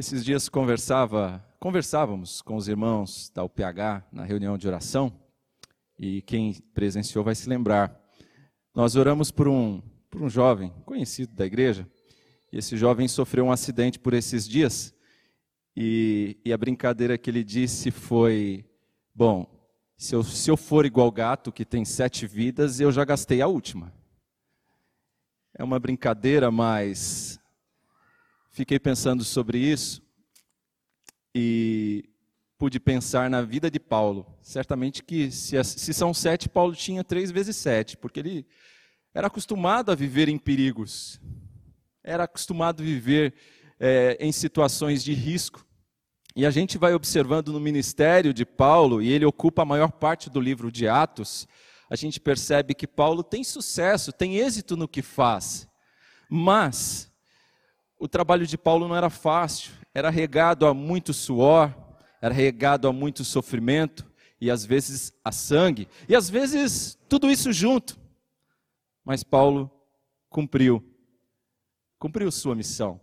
[0.00, 5.12] Esses dias conversava, conversávamos com os irmãos da UPH na reunião de oração,
[5.98, 8.00] e quem presenciou vai se lembrar.
[8.72, 11.84] Nós oramos por um, por um jovem conhecido da igreja,
[12.52, 14.94] e esse jovem sofreu um acidente por esses dias,
[15.76, 18.64] e, e a brincadeira que ele disse foi:
[19.12, 19.52] Bom,
[19.96, 23.48] se eu, se eu for igual gato que tem sete vidas, eu já gastei a
[23.48, 23.92] última.
[25.52, 27.40] É uma brincadeira, mas
[28.58, 30.02] fiquei pensando sobre isso
[31.32, 32.10] e
[32.58, 34.26] pude pensar na vida de Paulo.
[34.42, 38.46] Certamente que se, se são sete, Paulo tinha três vezes sete, porque ele
[39.14, 41.20] era acostumado a viver em perigos,
[42.02, 43.32] era acostumado a viver
[43.78, 45.64] é, em situações de risco.
[46.34, 50.28] E a gente vai observando no ministério de Paulo, e ele ocupa a maior parte
[50.28, 51.46] do livro de Atos,
[51.88, 55.68] a gente percebe que Paulo tem sucesso, tem êxito no que faz.
[56.28, 57.08] Mas
[57.98, 61.74] o trabalho de Paulo não era fácil, era regado a muito suor,
[62.20, 64.06] era regado a muito sofrimento
[64.40, 67.98] e às vezes a sangue, e às vezes tudo isso junto.
[69.04, 69.70] Mas Paulo
[70.28, 70.84] cumpriu,
[71.98, 73.00] cumpriu sua missão.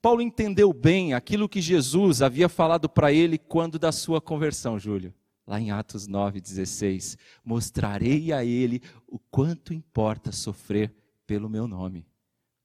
[0.00, 5.12] Paulo entendeu bem aquilo que Jesus havia falado para ele quando da sua conversão, Júlio.
[5.46, 10.94] Lá em Atos 9,16: Mostrarei a ele o quanto importa sofrer
[11.26, 12.06] pelo meu nome.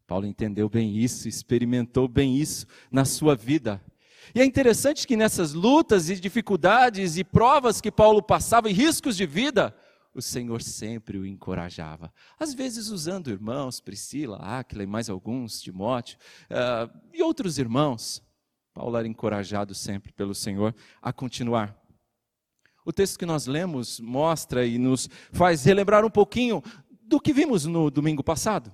[0.07, 3.81] Paulo entendeu bem isso, experimentou bem isso na sua vida.
[4.33, 9.15] E é interessante que nessas lutas e dificuldades e provas que Paulo passava e riscos
[9.15, 9.75] de vida,
[10.13, 12.13] o Senhor sempre o encorajava.
[12.39, 16.17] Às vezes usando irmãos, Priscila, Áquila e mais alguns, Timóteo,
[16.49, 18.21] uh, e outros irmãos.
[18.73, 21.77] Paulo era encorajado sempre pelo Senhor a continuar.
[22.85, 26.61] O texto que nós lemos mostra e nos faz relembrar um pouquinho
[27.03, 28.71] do que vimos no domingo passado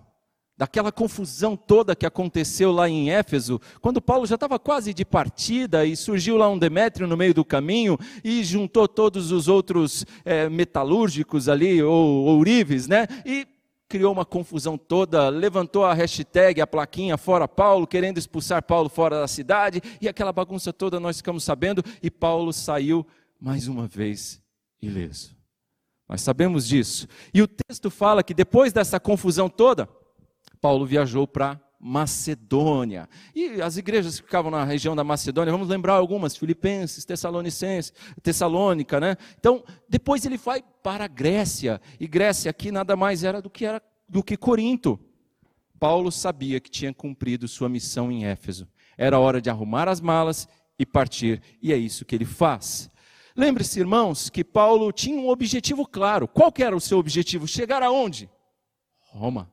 [0.59, 5.85] daquela confusão toda que aconteceu lá em Éfeso, quando Paulo já estava quase de partida
[5.85, 10.49] e surgiu lá um Demétrio no meio do caminho e juntou todos os outros é,
[10.49, 13.07] metalúrgicos ali, ou ourives, né?
[13.25, 13.47] E
[13.87, 19.21] criou uma confusão toda, levantou a hashtag, a plaquinha fora Paulo, querendo expulsar Paulo fora
[19.21, 23.07] da cidade, e aquela bagunça toda nós ficamos sabendo, e Paulo saiu
[23.39, 24.41] mais uma vez
[24.81, 25.39] ileso.
[26.09, 27.07] Nós sabemos disso.
[27.33, 29.87] E o texto fala que depois dessa confusão toda,
[30.61, 33.07] Paulo viajou para Macedônia.
[33.33, 38.99] E as igrejas que ficavam na região da Macedônia, vamos lembrar algumas, Filipenses, Tessalonicenses, Tessalônica,
[38.99, 39.15] né?
[39.39, 41.79] Então, depois ele vai para a Grécia.
[41.99, 44.99] E Grécia aqui nada mais era do que era do que Corinto.
[45.79, 48.67] Paulo sabia que tinha cumprido sua missão em Éfeso.
[48.97, 50.47] Era hora de arrumar as malas
[50.77, 52.89] e partir, e é isso que ele faz.
[53.35, 56.27] Lembre-se, irmãos, que Paulo tinha um objetivo claro.
[56.27, 57.47] Qual era o seu objetivo?
[57.47, 58.29] Chegar aonde?
[58.99, 59.49] Roma.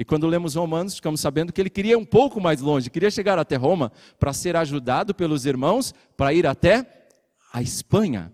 [0.00, 3.38] E quando lemos Romanos, ficamos sabendo que ele queria um pouco mais longe, queria chegar
[3.38, 7.06] até Roma para ser ajudado pelos irmãos para ir até
[7.52, 8.32] a Espanha.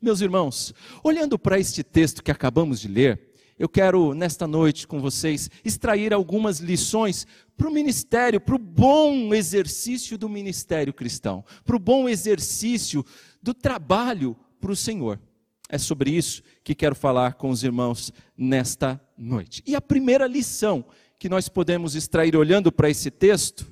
[0.00, 0.72] Meus irmãos,
[1.04, 6.14] olhando para este texto que acabamos de ler, eu quero, nesta noite com vocês, extrair
[6.14, 7.26] algumas lições
[7.58, 13.04] para o ministério, para o bom exercício do ministério cristão, para o bom exercício
[13.42, 15.20] do trabalho para o Senhor.
[15.68, 19.62] É sobre isso que quero falar com os irmãos nesta noite.
[19.66, 20.84] E a primeira lição
[21.18, 23.66] que nós podemos extrair olhando para esse texto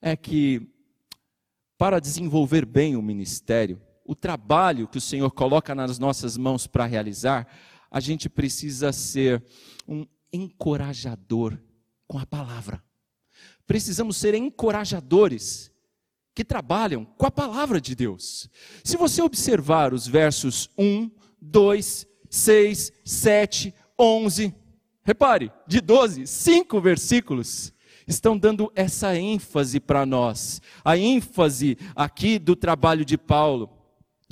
[0.00, 0.68] é que,
[1.78, 6.84] para desenvolver bem o ministério, o trabalho que o Senhor coloca nas nossas mãos para
[6.84, 7.48] realizar,
[7.90, 9.42] a gente precisa ser
[9.88, 11.58] um encorajador
[12.06, 12.82] com a palavra.
[13.66, 15.70] Precisamos ser encorajadores
[16.34, 18.48] que trabalham com a palavra de Deus.
[18.82, 21.10] Se você observar os versos 1,
[21.42, 24.54] 2, 6, 7, 11.
[25.04, 27.74] Repare, de 12, cinco versículos
[28.06, 30.62] estão dando essa ênfase para nós.
[30.84, 33.68] A ênfase aqui do trabalho de Paulo.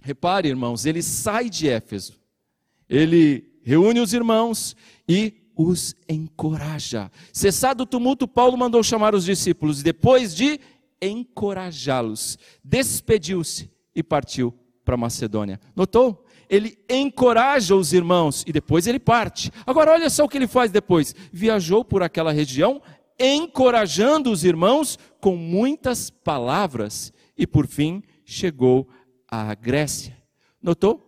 [0.03, 2.19] Repare, irmãos, ele sai de Éfeso.
[2.89, 4.77] Ele reúne os irmãos
[5.09, 7.11] e os encoraja.
[7.33, 10.59] Cessado o tumulto, Paulo mandou chamar os discípulos depois de
[11.03, 14.55] encorajá-los, despediu-se e partiu
[14.85, 15.61] para Macedônia.
[15.75, 16.27] Notou?
[16.51, 19.53] Ele encoraja os irmãos e depois ele parte.
[19.65, 22.83] Agora, olha só o que ele faz depois: viajou por aquela região,
[23.19, 28.89] encorajando os irmãos com muitas palavras e por fim chegou
[29.29, 30.17] à Grécia.
[30.61, 31.07] Notou?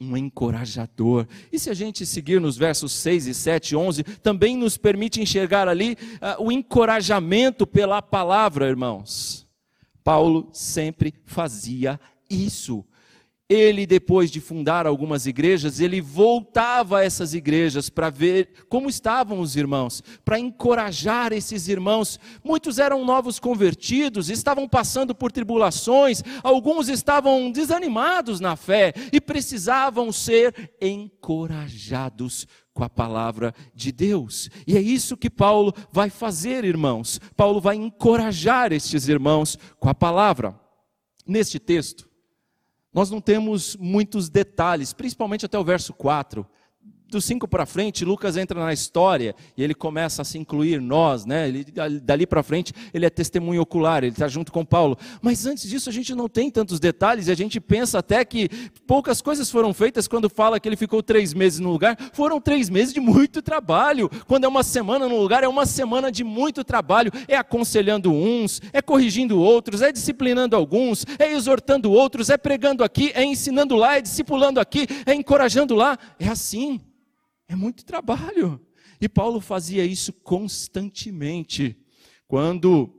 [0.00, 1.26] Um encorajador.
[1.52, 5.68] E se a gente seguir nos versos 6 e 7, 11, também nos permite enxergar
[5.68, 9.46] ali uh, o encorajamento pela palavra, irmãos.
[10.02, 11.98] Paulo sempre fazia
[12.28, 12.84] isso
[13.48, 19.40] ele, depois de fundar algumas igrejas, ele voltava a essas igrejas para ver como estavam
[19.40, 22.18] os irmãos, para encorajar esses irmãos.
[22.42, 30.10] Muitos eram novos convertidos, estavam passando por tribulações, alguns estavam desanimados na fé e precisavam
[30.10, 34.48] ser encorajados com a palavra de Deus.
[34.66, 37.20] E é isso que Paulo vai fazer, irmãos.
[37.36, 40.58] Paulo vai encorajar estes irmãos com a palavra.
[41.26, 42.08] Neste texto,
[42.94, 46.46] nós não temos muitos detalhes, principalmente até o verso 4
[47.14, 51.24] do 5 para frente, Lucas entra na história e ele começa a se incluir nós,
[51.24, 51.48] né?
[51.48, 51.64] Ele,
[52.02, 54.98] dali para frente, ele é testemunho ocular, ele está junto com Paulo.
[55.22, 58.48] Mas antes disso, a gente não tem tantos detalhes e a gente pensa até que
[58.86, 61.96] poucas coisas foram feitas quando fala que ele ficou três meses no lugar.
[62.12, 64.10] Foram três meses de muito trabalho.
[64.26, 67.12] Quando é uma semana no lugar, é uma semana de muito trabalho.
[67.28, 73.12] É aconselhando uns, é corrigindo outros, é disciplinando alguns, é exortando outros, é pregando aqui,
[73.14, 75.96] é ensinando lá, é discipulando aqui, é encorajando lá.
[76.18, 76.80] É assim.
[77.48, 78.60] É muito trabalho.
[79.00, 81.76] E Paulo fazia isso constantemente.
[82.26, 82.92] Quando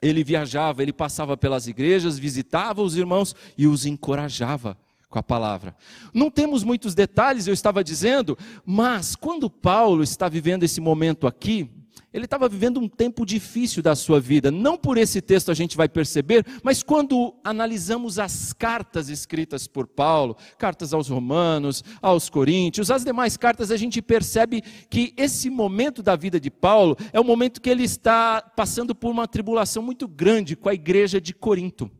[0.00, 4.78] ele viajava, ele passava pelas igrejas, visitava os irmãos e os encorajava
[5.08, 5.76] com a palavra.
[6.12, 8.36] Não temos muitos detalhes, eu estava dizendo,
[8.66, 11.70] mas quando Paulo está vivendo esse momento aqui,
[12.12, 14.50] ele estava vivendo um tempo difícil da sua vida.
[14.50, 19.86] Não por esse texto a gente vai perceber, mas quando analisamos as cartas escritas por
[19.86, 26.02] Paulo, cartas aos Romanos, aos Coríntios, as demais cartas, a gente percebe que esse momento
[26.02, 30.06] da vida de Paulo é o momento que ele está passando por uma tribulação muito
[30.06, 31.90] grande com a igreja de Corinto.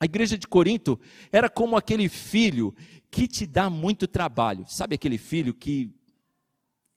[0.00, 0.98] A igreja de Corinto
[1.30, 2.74] era como aquele filho
[3.10, 4.64] que te dá muito trabalho.
[4.66, 5.94] Sabe aquele filho que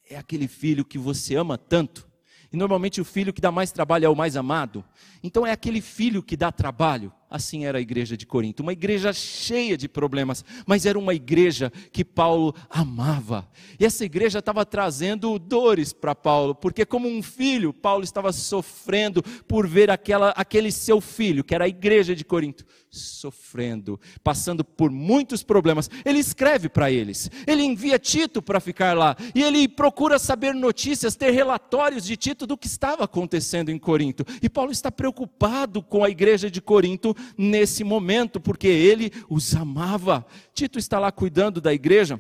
[0.10, 2.07] é aquele filho que você ama tanto?
[2.58, 4.84] Normalmente o filho que dá mais trabalho é o mais amado.
[5.24, 7.12] Então é aquele filho que dá trabalho.
[7.30, 11.70] Assim era a igreja de Corinto, uma igreja cheia de problemas, mas era uma igreja
[11.92, 13.46] que Paulo amava.
[13.78, 19.22] E essa igreja estava trazendo dores para Paulo, porque como um filho, Paulo estava sofrendo
[19.46, 24.90] por ver aquela, aquele seu filho, que era a igreja de Corinto, sofrendo, passando por
[24.90, 25.90] muitos problemas.
[26.06, 31.18] Ele escreve para eles, ele envia Tito para ficar lá, e ele procura saber notícias,
[31.18, 34.26] ter relatórios de Tito do que estava acontecendo em Corinto.
[34.42, 40.26] E Paulo está preocupado com a igreja de Corinto nesse momento, porque ele os amava.
[40.54, 42.20] Tito está lá cuidando da igreja,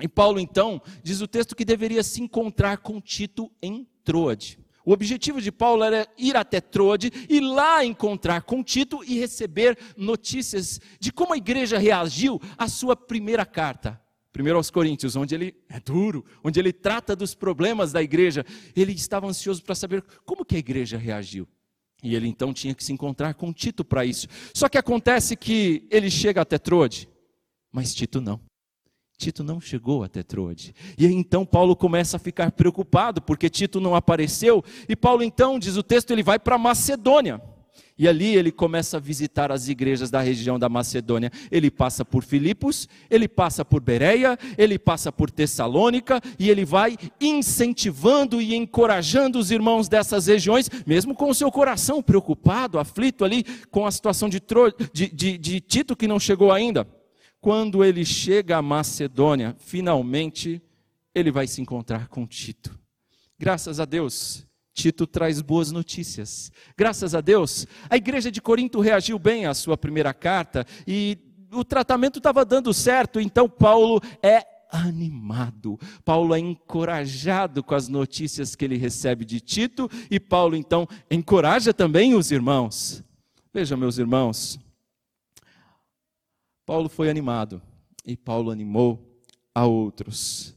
[0.00, 4.58] e Paulo então diz o texto que deveria se encontrar com Tito em Troade.
[4.84, 9.76] O objetivo de Paulo era ir até Troade e lá encontrar com Tito e receber
[9.96, 14.00] notícias de como a igreja reagiu à sua primeira carta.
[14.32, 18.44] Primeiro aos Coríntios, onde ele é duro, onde ele trata dos problemas da igreja.
[18.76, 21.48] Ele estava ansioso para saber como que a igreja reagiu.
[22.02, 24.28] E ele então tinha que se encontrar com Tito para isso.
[24.54, 27.08] Só que acontece que ele chega até Troade,
[27.72, 28.40] mas Tito não.
[29.18, 30.74] Tito não chegou até Troade.
[30.98, 34.62] E aí então Paulo começa a ficar preocupado, porque Tito não apareceu.
[34.88, 37.40] E Paulo então, diz o texto, ele vai para Macedônia.
[37.98, 41.30] E ali ele começa a visitar as igrejas da região da Macedônia.
[41.50, 46.96] Ele passa por Filipos, ele passa por Bereia, ele passa por Tessalônica e ele vai
[47.18, 53.44] incentivando e encorajando os irmãos dessas regiões, mesmo com o seu coração preocupado, aflito ali
[53.70, 54.42] com a situação de,
[54.92, 56.86] de, de, de Tito que não chegou ainda.
[57.40, 60.60] Quando ele chega à Macedônia, finalmente
[61.14, 62.78] ele vai se encontrar com Tito.
[63.38, 66.52] Graças a Deus, Tito traz boas notícias.
[66.76, 71.16] Graças a Deus, a igreja de Corinto reagiu bem à sua primeira carta e
[71.50, 75.80] o tratamento estava dando certo, então Paulo é animado.
[76.04, 81.72] Paulo é encorajado com as notícias que ele recebe de Tito e Paulo então encoraja
[81.72, 83.02] também os irmãos.
[83.54, 84.58] Veja, meus irmãos,
[86.66, 87.62] Paulo foi animado
[88.04, 89.18] e Paulo animou
[89.54, 90.54] a outros.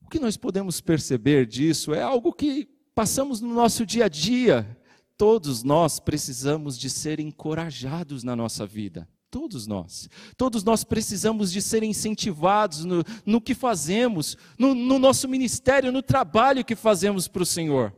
[0.00, 4.78] O que nós podemos perceber disso é algo que passamos no nosso dia a dia.
[5.16, 9.08] Todos nós precisamos de ser encorajados na nossa vida.
[9.30, 10.10] Todos nós.
[10.36, 16.02] Todos nós precisamos de ser incentivados no, no que fazemos, no, no nosso ministério, no
[16.02, 17.96] trabalho que fazemos para o Senhor.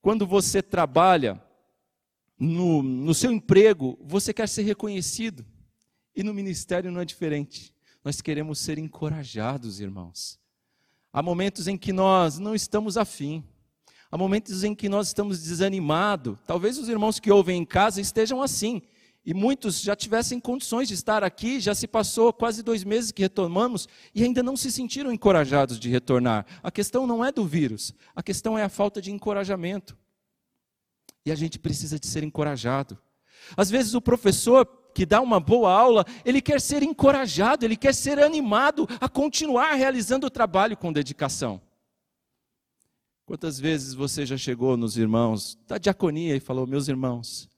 [0.00, 1.42] Quando você trabalha
[2.38, 5.46] no, no seu emprego, você quer ser reconhecido.
[6.14, 7.74] E no ministério não é diferente.
[8.04, 10.41] Nós queremos ser encorajados, irmãos.
[11.12, 13.44] Há momentos em que nós não estamos afim.
[14.10, 16.38] Há momentos em que nós estamos desanimados.
[16.46, 18.80] Talvez os irmãos que ouvem em casa estejam assim.
[19.24, 23.22] E muitos já tivessem condições de estar aqui, já se passou quase dois meses que
[23.22, 26.44] retomamos e ainda não se sentiram encorajados de retornar.
[26.62, 29.96] A questão não é do vírus, a questão é a falta de encorajamento.
[31.24, 32.98] E a gente precisa de ser encorajado.
[33.56, 37.94] Às vezes o professor que dá uma boa aula, ele quer ser encorajado, ele quer
[37.94, 41.60] ser animado a continuar realizando o trabalho com dedicação.
[43.24, 47.48] Quantas vezes você já chegou nos irmãos da diaconia e falou: Meus irmãos,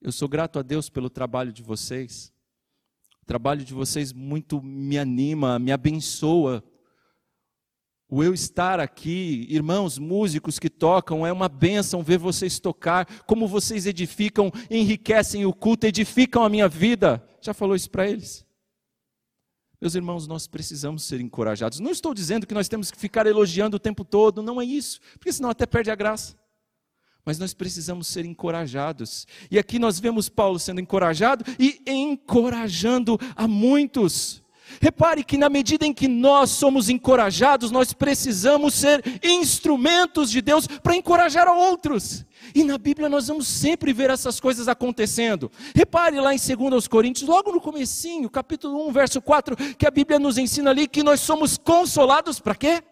[0.00, 2.32] eu sou grato a Deus pelo trabalho de vocês.
[3.20, 6.64] O trabalho de vocês muito me anima, me abençoa.
[8.10, 13.46] O eu estar aqui, irmãos músicos que tocam, é uma bênção ver vocês tocar, como
[13.46, 17.22] vocês edificam, enriquecem o culto, edificam a minha vida.
[17.42, 18.46] Já falou isso para eles?
[19.78, 21.80] Meus irmãos, nós precisamos ser encorajados.
[21.80, 25.00] Não estou dizendo que nós temos que ficar elogiando o tempo todo, não é isso,
[25.12, 26.34] porque senão até perde a graça.
[27.26, 29.26] Mas nós precisamos ser encorajados.
[29.50, 34.42] E aqui nós vemos Paulo sendo encorajado e encorajando a muitos.
[34.80, 40.66] Repare que na medida em que nós somos encorajados, nós precisamos ser instrumentos de Deus
[40.66, 42.24] para encorajar a outros.
[42.54, 45.50] E na Bíblia nós vamos sempre ver essas coisas acontecendo.
[45.74, 50.18] Repare lá em 2 Coríntios, logo no comecinho, capítulo 1, verso 4, que a Bíblia
[50.18, 52.82] nos ensina ali que nós somos consolados para quê?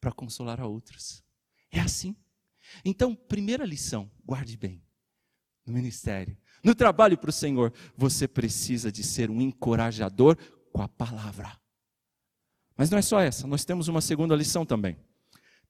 [0.00, 1.22] Para consolar a outros.
[1.70, 2.16] É assim.
[2.84, 4.82] Então, primeira lição, guarde bem.
[5.66, 10.36] No ministério, no trabalho para o Senhor, você precisa de ser um encorajador
[10.72, 11.52] com a palavra.
[12.76, 14.96] Mas não é só essa, nós temos uma segunda lição também.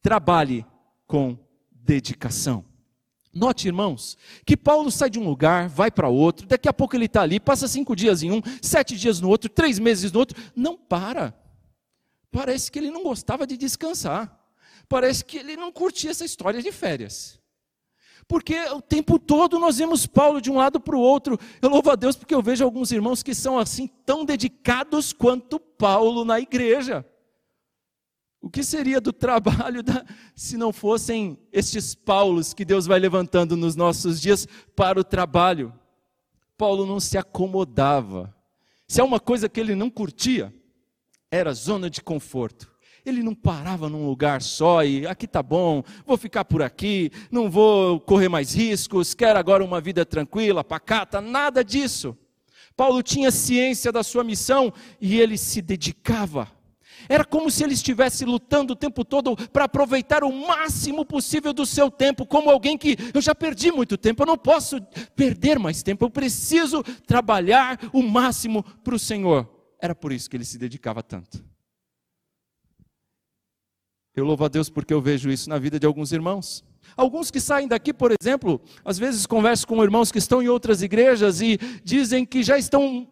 [0.00, 0.64] Trabalhe
[1.07, 1.37] com
[1.71, 2.64] dedicação.
[3.33, 7.07] Note, irmãos, que Paulo sai de um lugar, vai para outro, daqui a pouco ele
[7.07, 10.40] está ali, passa cinco dias em um, sete dias no outro, três meses no outro,
[10.54, 11.35] não para.
[12.30, 14.38] Parece que ele não gostava de descansar.
[14.88, 17.39] Parece que ele não curtia essa história de férias.
[18.30, 21.37] Porque o tempo todo nós vemos Paulo de um lado para o outro.
[21.60, 25.58] Eu louvo a Deus porque eu vejo alguns irmãos que são assim tão dedicados quanto
[25.58, 27.04] Paulo na igreja.
[28.40, 33.56] O que seria do trabalho da, se não fossem estes Paulos que Deus vai levantando
[33.56, 34.46] nos nossos dias
[34.76, 35.75] para o trabalho?
[36.56, 38.32] Paulo não se acomodava.
[38.87, 40.54] Se é uma coisa que ele não curtia,
[41.32, 42.70] era zona de conforto.
[43.04, 47.50] Ele não parava num lugar só e aqui tá bom, vou ficar por aqui, não
[47.50, 52.16] vou correr mais riscos, quero agora uma vida tranquila, pacata, nada disso.
[52.76, 56.49] Paulo tinha ciência da sua missão e ele se dedicava.
[57.09, 61.64] Era como se ele estivesse lutando o tempo todo para aproveitar o máximo possível do
[61.64, 64.80] seu tempo, como alguém que eu já perdi muito tempo, eu não posso
[65.16, 69.49] perder mais tempo, eu preciso trabalhar o máximo para o Senhor.
[69.80, 71.42] Era por isso que ele se dedicava tanto.
[74.20, 76.62] Eu louvo a Deus porque eu vejo isso na vida de alguns irmãos.
[76.96, 80.82] Alguns que saem daqui, por exemplo, às vezes converso com irmãos que estão em outras
[80.82, 83.08] igrejas e dizem que já estão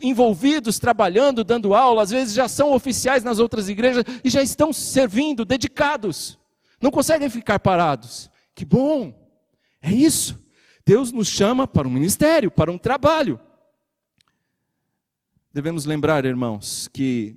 [0.00, 4.72] envolvidos, trabalhando, dando aula, às vezes já são oficiais nas outras igrejas e já estão
[4.72, 6.38] servindo, dedicados.
[6.80, 8.30] Não conseguem ficar parados.
[8.54, 9.12] Que bom!
[9.80, 10.40] É isso.
[10.86, 13.40] Deus nos chama para um ministério, para um trabalho.
[15.52, 17.36] Devemos lembrar, irmãos, que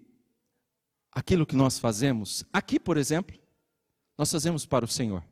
[1.15, 3.39] aquilo que nós fazemos, aqui, por exemplo,
[4.17, 5.23] nós fazemos para o Senhor.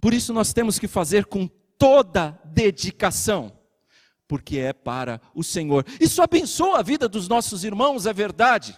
[0.00, 1.46] Por isso nós temos que fazer com
[1.78, 3.56] toda dedicação,
[4.26, 5.86] porque é para o Senhor.
[6.00, 8.76] Isso abençoa a vida dos nossos irmãos, é verdade,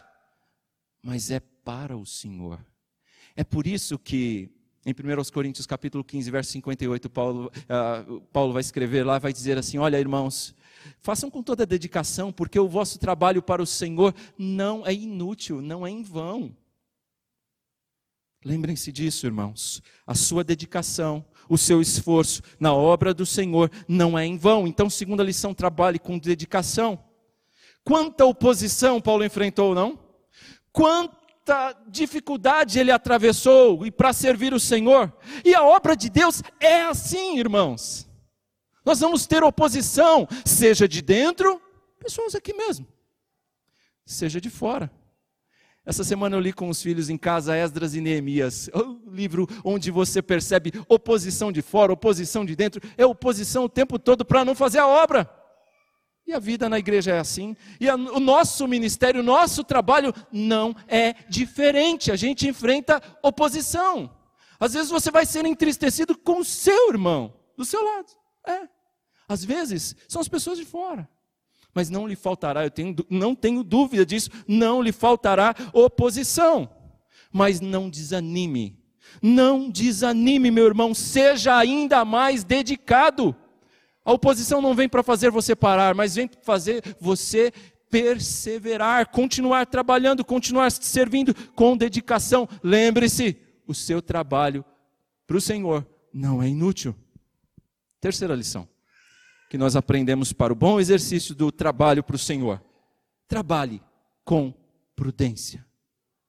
[1.03, 2.65] mas é para o Senhor.
[3.35, 4.51] É por isso que
[4.85, 9.57] em 1 Coríntios capítulo 15, verso 58, Paulo, uh, Paulo vai escrever lá, vai dizer
[9.57, 10.55] assim: Olha, irmãos,
[11.01, 15.87] façam com toda dedicação, porque o vosso trabalho para o Senhor não é inútil, não
[15.87, 16.57] é em vão.
[18.45, 19.81] Lembrem-se disso, irmãos.
[20.07, 24.67] A sua dedicação, o seu esforço na obra do Senhor não é em vão.
[24.67, 26.99] Então, segunda lição, trabalhe com dedicação.
[27.85, 29.99] Quanta oposição Paulo enfrentou, não?
[30.73, 35.13] Quanta dificuldade ele atravessou e para servir o Senhor.
[35.45, 38.09] E a obra de Deus é assim, irmãos.
[38.85, 41.61] Nós vamos ter oposição, seja de dentro,
[41.99, 42.87] pessoas aqui mesmo,
[44.05, 44.91] seja de fora.
[45.85, 49.91] Essa semana eu li com os filhos em casa Esdras e Neemias, o livro onde
[49.91, 54.55] você percebe oposição de fora, oposição de dentro, é oposição o tempo todo para não
[54.55, 55.29] fazer a obra.
[56.25, 57.57] E a vida na igreja é assim.
[57.81, 62.13] E a, o nosso ministério, o nosso trabalho não é diferente.
[62.13, 64.17] A gente enfrenta oposição.
[64.61, 68.07] Às vezes você vai ser entristecido com o seu irmão, do seu lado.
[68.47, 68.69] É.
[69.33, 71.09] Às vezes são as pessoas de fora.
[71.75, 76.69] Mas não lhe faltará, eu tenho, não tenho dúvida disso, não lhe faltará oposição.
[77.33, 78.79] Mas não desanime.
[79.23, 83.35] Não desanime, meu irmão, seja ainda mais dedicado.
[84.05, 87.51] A oposição não vem para fazer você parar, mas vem para fazer você
[87.91, 92.47] perseverar, continuar trabalhando, continuar servindo com dedicação.
[92.63, 93.37] Lembre-se,
[93.67, 94.63] o seu trabalho
[95.27, 96.95] para o Senhor não é inútil.
[97.99, 98.72] Terceira lição.
[99.53, 102.65] Que nós aprendemos para o bom exercício do trabalho para o Senhor.
[103.29, 103.83] Trabalhe
[104.25, 104.51] com
[104.97, 105.63] prudência.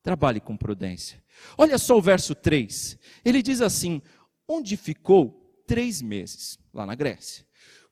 [0.01, 1.23] Trabalhe com prudência.
[1.57, 2.99] Olha só o verso 3.
[3.23, 4.01] Ele diz assim:
[4.45, 7.45] onde ficou três meses, lá na Grécia.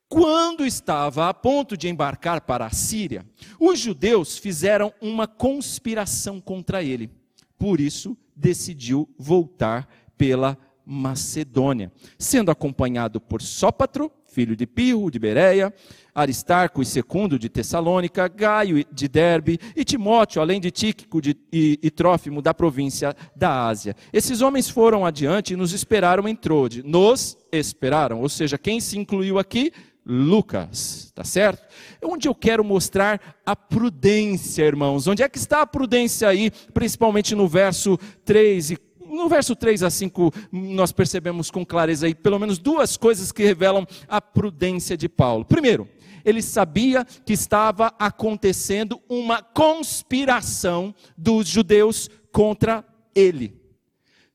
[0.10, 3.26] Quando estava a ponto de embarcar para a Síria,
[3.58, 7.10] os judeus fizeram uma conspiração contra ele.
[7.58, 15.74] Por isso, decidiu voltar pela Macedônia, sendo acompanhado por Sópatro, filho de Pirro, de Bereia,
[16.16, 21.78] Aristarco e Secundo de Tessalônica, Gaio de Derbe e Timóteo, além de Tíquico de, e,
[21.82, 23.96] e Trófimo da província da Ásia.
[24.12, 26.82] Esses homens foram adiante e nos esperaram em Trode.
[26.84, 29.72] Nos esperaram, ou seja, quem se incluiu aqui?
[30.04, 31.64] Lucas, tá certo?
[32.04, 35.08] Onde eu quero mostrar a prudência, irmãos.
[35.08, 38.78] Onde é que está a prudência aí, principalmente no verso 3 e
[39.12, 43.44] no verso 3 a 5, nós percebemos com clareza aí pelo menos duas coisas que
[43.44, 45.46] revelam a prudência de Paulo.
[45.46, 45.88] Primeiro,
[46.24, 53.60] ele sabia que estava acontecendo uma conspiração dos judeus contra ele.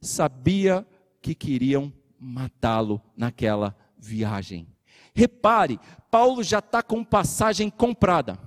[0.00, 0.86] Sabia
[1.22, 4.68] que queriam matá-lo naquela viagem.
[5.14, 5.80] Repare,
[6.10, 8.38] Paulo já está com passagem comprada.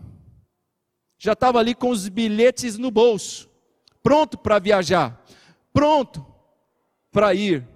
[1.17, 3.50] Já estava ali com os bilhetes no bolso,
[4.01, 5.21] pronto para viajar,
[5.73, 6.25] pronto
[7.11, 7.67] para ir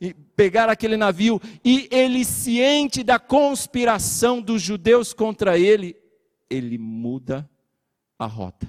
[0.00, 1.40] e pegar aquele navio.
[1.64, 5.96] E ele, ciente da conspiração dos judeus contra ele,
[6.48, 7.48] ele muda
[8.18, 8.66] a rota.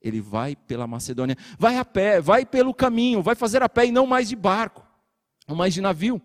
[0.00, 3.92] Ele vai pela Macedônia, vai a pé, vai pelo caminho, vai fazer a pé e
[3.92, 4.86] não mais de barco,
[5.48, 6.20] não mais de navio.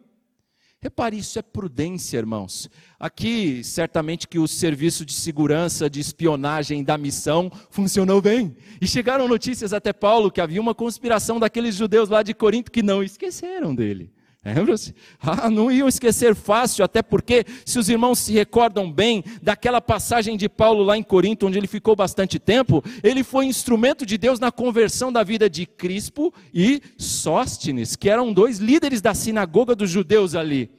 [0.82, 2.70] Repare, isso é prudência, irmãos.
[2.98, 8.56] Aqui, certamente que o serviço de segurança, de espionagem da missão funcionou bem.
[8.80, 12.82] E chegaram notícias até Paulo que havia uma conspiração daqueles judeus lá de Corinto que
[12.82, 14.14] não esqueceram dele.
[14.44, 14.96] Lembra-se?
[15.20, 20.38] Ah, não iam esquecer fácil, até porque, se os irmãos se recordam bem daquela passagem
[20.38, 24.40] de Paulo lá em Corinto, onde ele ficou bastante tempo, ele foi instrumento de Deus
[24.40, 29.90] na conversão da vida de Crispo e Sóstenes, que eram dois líderes da sinagoga dos
[29.90, 30.72] judeus ali.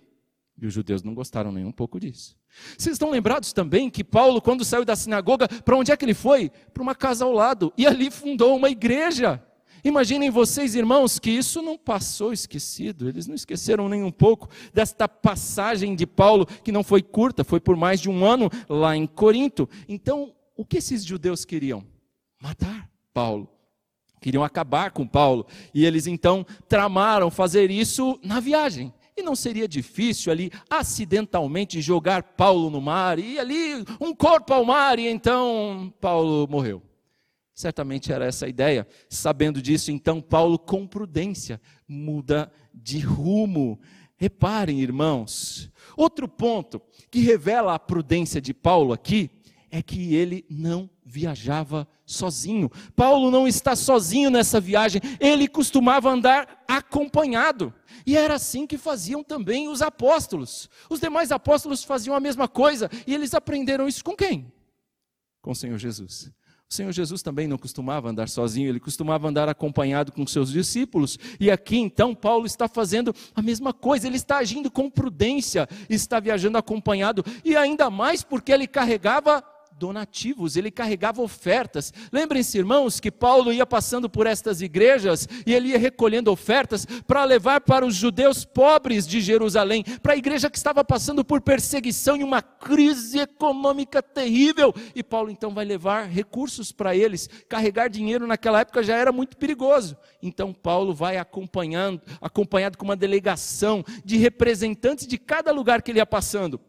[0.61, 2.37] E os judeus não gostaram nem um pouco disso.
[2.79, 6.15] Vocês estão lembrados também que Paulo, quando saiu da sinagoga, para onde é que ele
[6.15, 6.51] foi?
[6.73, 9.43] Para uma casa ao lado, e ali fundou uma igreja.
[9.85, 15.09] Imaginem vocês, irmãos, que isso não passou esquecido, eles não esqueceram nem um pouco desta
[15.09, 19.07] passagem de Paulo, que não foi curta, foi por mais de um ano lá em
[19.07, 19.69] Corinto.
[19.89, 21.85] Então, o que esses judeus queriam?
[22.41, 23.49] Matar Paulo.
[24.21, 25.47] Queriam acabar com Paulo.
[25.73, 28.93] E eles então tramaram fazer isso na viagem.
[29.17, 34.65] E não seria difícil ali acidentalmente jogar Paulo no mar e ali um corpo ao
[34.65, 36.83] mar e então Paulo morreu.
[37.61, 38.89] Certamente era essa a ideia.
[39.07, 43.79] Sabendo disso, então, Paulo, com prudência, muda de rumo.
[44.17, 49.31] Reparem, irmãos, outro ponto que revela a prudência de Paulo aqui
[49.71, 52.71] é que ele não viajava sozinho.
[52.97, 57.75] Paulo não está sozinho nessa viagem, ele costumava andar acompanhado.
[58.07, 60.71] E era assim que faziam também os apóstolos.
[60.89, 64.51] Os demais apóstolos faziam a mesma coisa e eles aprenderam isso com quem?
[65.43, 66.33] Com o Senhor Jesus.
[66.73, 71.19] O Senhor Jesus também não costumava andar sozinho, ele costumava andar acompanhado com seus discípulos.
[71.41, 76.21] E aqui então Paulo está fazendo a mesma coisa, ele está agindo com prudência, está
[76.21, 79.43] viajando acompanhado, e ainda mais porque ele carregava
[79.81, 81.91] donativos, ele carregava ofertas.
[82.13, 87.25] Lembrem-se, irmãos, que Paulo ia passando por estas igrejas e ele ia recolhendo ofertas para
[87.25, 92.15] levar para os judeus pobres de Jerusalém, para a igreja que estava passando por perseguição
[92.15, 94.75] e uma crise econômica terrível.
[94.95, 97.31] E Paulo então vai levar recursos para eles.
[97.49, 99.97] Carregar dinheiro naquela época já era muito perigoso.
[100.23, 106.01] Então Paulo vai acompanhando, acompanhado com uma delegação de representantes de cada lugar que ele
[106.01, 106.61] ia passando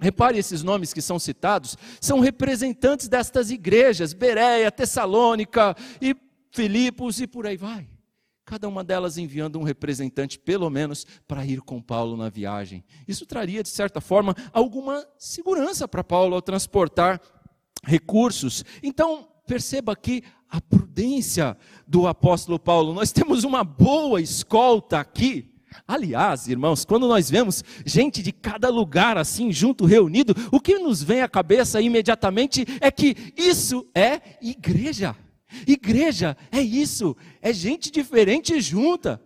[0.00, 6.16] Repare esses nomes que são citados, são representantes destas igrejas, Bereia, Tessalônica e
[6.50, 7.88] Filipos e por aí vai.
[8.44, 12.84] Cada uma delas enviando um representante, pelo menos, para ir com Paulo na viagem.
[13.08, 17.20] Isso traria, de certa forma, alguma segurança para Paulo ao transportar
[17.82, 18.62] recursos.
[18.82, 22.92] Então, perceba aqui a prudência do apóstolo Paulo.
[22.92, 25.53] Nós temos uma boa escolta aqui
[25.86, 31.02] Aliás, irmãos, quando nós vemos gente de cada lugar assim junto, reunido, o que nos
[31.02, 35.16] vem à cabeça imediatamente é que isso é igreja.
[35.66, 39.22] Igreja é isso, é gente diferente junta,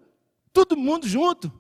[0.53, 1.51] todo mundo junto,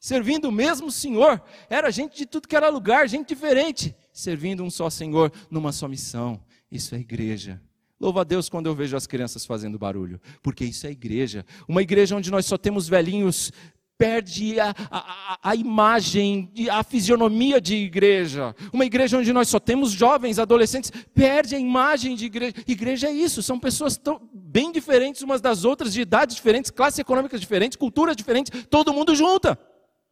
[0.00, 1.42] servindo o mesmo Senhor.
[1.68, 5.86] Era gente de tudo que era lugar, gente diferente, servindo um só Senhor numa só
[5.86, 6.40] missão.
[6.70, 7.60] Isso é igreja.
[7.98, 11.46] Louva a Deus quando eu vejo as crianças fazendo barulho, porque isso é igreja.
[11.66, 13.50] Uma igreja onde nós só temos velhinhos
[13.98, 18.54] perde a, a, a, imagem, a fisionomia de igreja.
[18.72, 22.54] Uma igreja onde nós só temos jovens, adolescentes, perde a imagem de igreja.
[22.66, 26.98] Igreja é isso, são pessoas tão, bem diferentes umas das outras, de idades diferentes, classes
[26.98, 29.58] econômicas diferentes, culturas diferentes, todo mundo junta,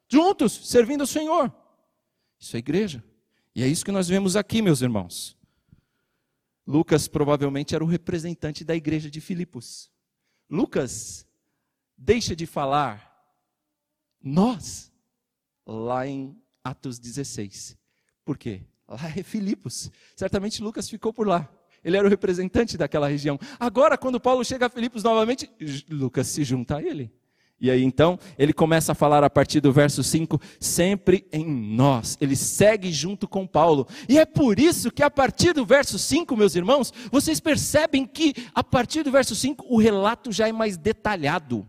[0.09, 1.53] juntos, servindo o Senhor.
[2.39, 3.05] Isso é igreja.
[3.55, 5.37] E é isso que nós vemos aqui, meus irmãos.
[6.67, 9.91] Lucas provavelmente era o representante da igreja de Filipos.
[10.49, 11.27] Lucas
[11.97, 13.14] deixa de falar
[14.25, 14.91] nós,
[15.67, 17.77] lá em Atos 16.
[18.25, 18.63] Por quê?
[18.89, 19.91] Lá é Filipos.
[20.17, 21.49] Certamente Lucas ficou por lá.
[21.85, 23.39] Ele era o representante daquela região.
[23.61, 25.51] Agora, quando Paulo chega a Filipos novamente,
[25.91, 27.13] Lucas se junta a ele.
[27.61, 32.17] E aí então, ele começa a falar a partir do verso 5, sempre em nós.
[32.21, 33.87] Ele segue junto com Paulo.
[34.09, 38.35] E é por isso que a partir do verso 5, meus irmãos, vocês percebem que
[38.55, 41.67] a partir do verso 5 o relato já é mais detalhado.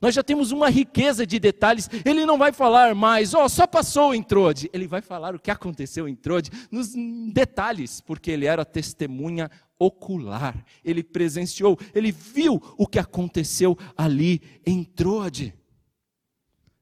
[0.00, 1.88] Nós já temos uma riqueza de detalhes.
[2.04, 4.70] Ele não vai falar mais, ó, oh, só passou em Trode.
[4.72, 6.92] Ele vai falar o que aconteceu em Trode nos
[7.32, 10.64] detalhes, porque ele era testemunha ocular.
[10.84, 15.54] Ele presenciou, ele viu o que aconteceu ali em Trode.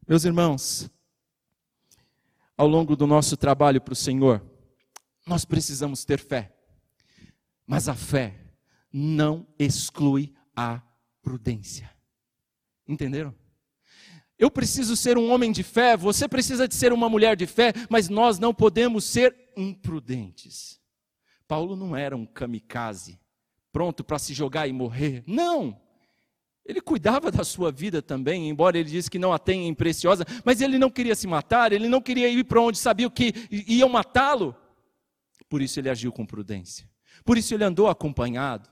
[0.07, 0.91] Meus irmãos,
[2.57, 4.43] ao longo do nosso trabalho para o Senhor,
[5.27, 6.53] nós precisamos ter fé.
[7.67, 8.37] Mas a fé
[8.93, 10.83] não exclui a
[11.23, 11.91] prudência.
[12.93, 13.35] Entenderam?
[14.39, 17.73] Eu preciso ser um homem de fé, você precisa de ser uma mulher de fé,
[17.89, 20.81] mas nós não podemos ser imprudentes.
[21.49, 23.19] Paulo não era um kamikaze,
[23.73, 25.23] pronto para se jogar e morrer.
[25.27, 25.81] Não!
[26.65, 30.25] Ele cuidava da sua vida também, embora ele disse que não a tenha em preciosa,
[30.45, 33.89] mas ele não queria se matar, ele não queria ir para onde sabia que iam
[33.89, 34.55] matá-lo.
[35.49, 36.89] Por isso ele agiu com prudência.
[37.25, 38.71] Por isso ele andou acompanhado.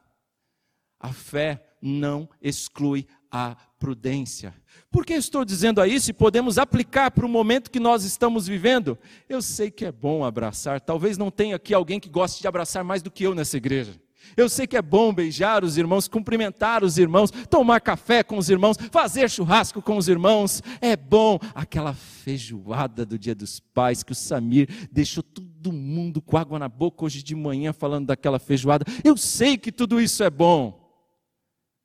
[0.98, 4.54] A fé não exclui a prudência.
[4.90, 8.98] Por que estou dizendo isso e podemos aplicar para o momento que nós estamos vivendo?
[9.28, 12.84] Eu sei que é bom abraçar, talvez não tenha aqui alguém que goste de abraçar
[12.84, 13.92] mais do que eu nessa igreja.
[14.36, 18.48] Eu sei que é bom beijar os irmãos, cumprimentar os irmãos, tomar café com os
[18.48, 20.62] irmãos, fazer churrasco com os irmãos.
[20.80, 26.36] É bom aquela feijoada do Dia dos Pais que o Samir deixou todo mundo com
[26.36, 28.84] água na boca hoje de manhã falando daquela feijoada.
[29.02, 30.79] Eu sei que tudo isso é bom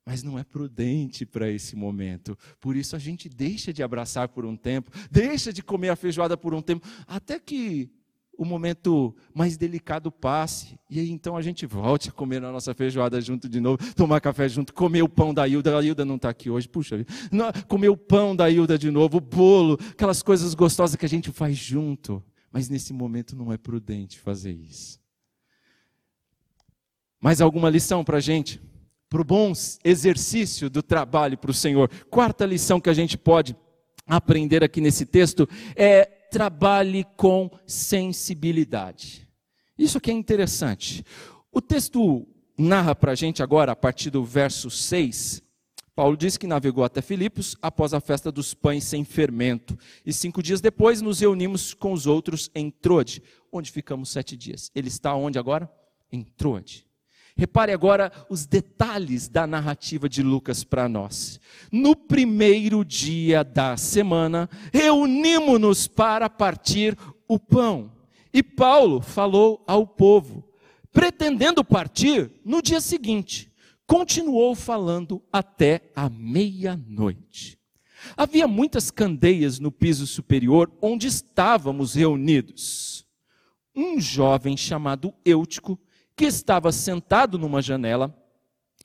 [0.06, 2.38] mas não é prudente para esse momento.
[2.60, 6.38] Por isso a gente deixa de abraçar por um tempo, deixa de comer a feijoada
[6.38, 7.90] por um tempo, até que
[8.38, 10.78] o momento mais delicado passe.
[10.90, 14.22] E aí então a gente volte a comer a nossa feijoada junto de novo, tomar
[14.22, 15.78] café junto, comer o pão da Hilda.
[15.78, 19.18] A Hilda não está aqui hoje, puxa, não, comer o pão da Hilda de novo,
[19.18, 22.24] o bolo, aquelas coisas gostosas que a gente faz junto.
[22.52, 25.00] Mas nesse momento não é prudente fazer isso.
[27.20, 28.62] Mais alguma lição para a gente?
[29.10, 31.90] Para o bom exercício do trabalho para o Senhor.
[32.10, 33.56] Quarta lição que a gente pode
[34.08, 39.28] aprender aqui nesse texto é trabalhe com sensibilidade.
[39.78, 41.04] Isso aqui é interessante.
[41.52, 45.42] O texto narra para a gente agora, a partir do verso 6,
[45.96, 49.78] Paulo diz que navegou até Filipos após a festa dos pães sem fermento.
[50.06, 54.70] E cinco dias depois nos reunimos com os outros em Trode, onde ficamos sete dias.
[54.76, 55.72] Ele está onde agora?
[56.12, 56.85] Em Trode.
[57.38, 61.38] Repare agora os detalhes da narrativa de Lucas para nós.
[61.70, 67.92] No primeiro dia da semana, reunimos-nos para partir o pão.
[68.34, 70.48] E Paulo falou ao povo,
[70.94, 73.52] pretendendo partir no dia seguinte.
[73.86, 77.60] Continuou falando até a meia-noite.
[78.16, 83.06] Havia muitas candeias no piso superior onde estávamos reunidos.
[83.76, 85.78] Um jovem chamado Eutico
[86.16, 88.16] que estava sentado numa janela,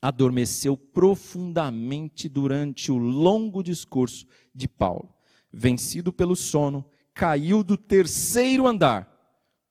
[0.02, 5.14] adormeceu profundamente durante o longo discurso de Paulo.
[5.52, 9.08] Vencido pelo sono, caiu do terceiro andar.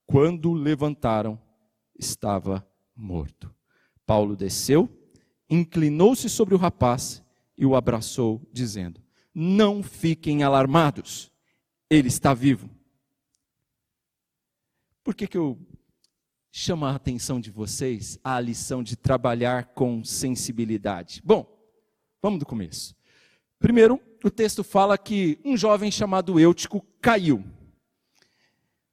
[0.06, 1.40] Quando levantaram,
[1.98, 3.54] estava morto.
[4.06, 4.90] Paulo desceu,
[5.50, 7.24] inclinou-se sobre o rapaz
[7.58, 9.02] e o abraçou, dizendo:
[9.34, 11.32] Não fiquem alarmados,
[11.90, 12.70] ele está vivo.
[15.04, 15.58] Por que, que eu
[16.52, 21.22] chama a atenção de vocês a lição de trabalhar com sensibilidade?
[21.24, 21.46] Bom,
[22.22, 22.96] vamos do começo.
[23.60, 27.44] Primeiro, o texto fala que um jovem chamado Eutico caiu.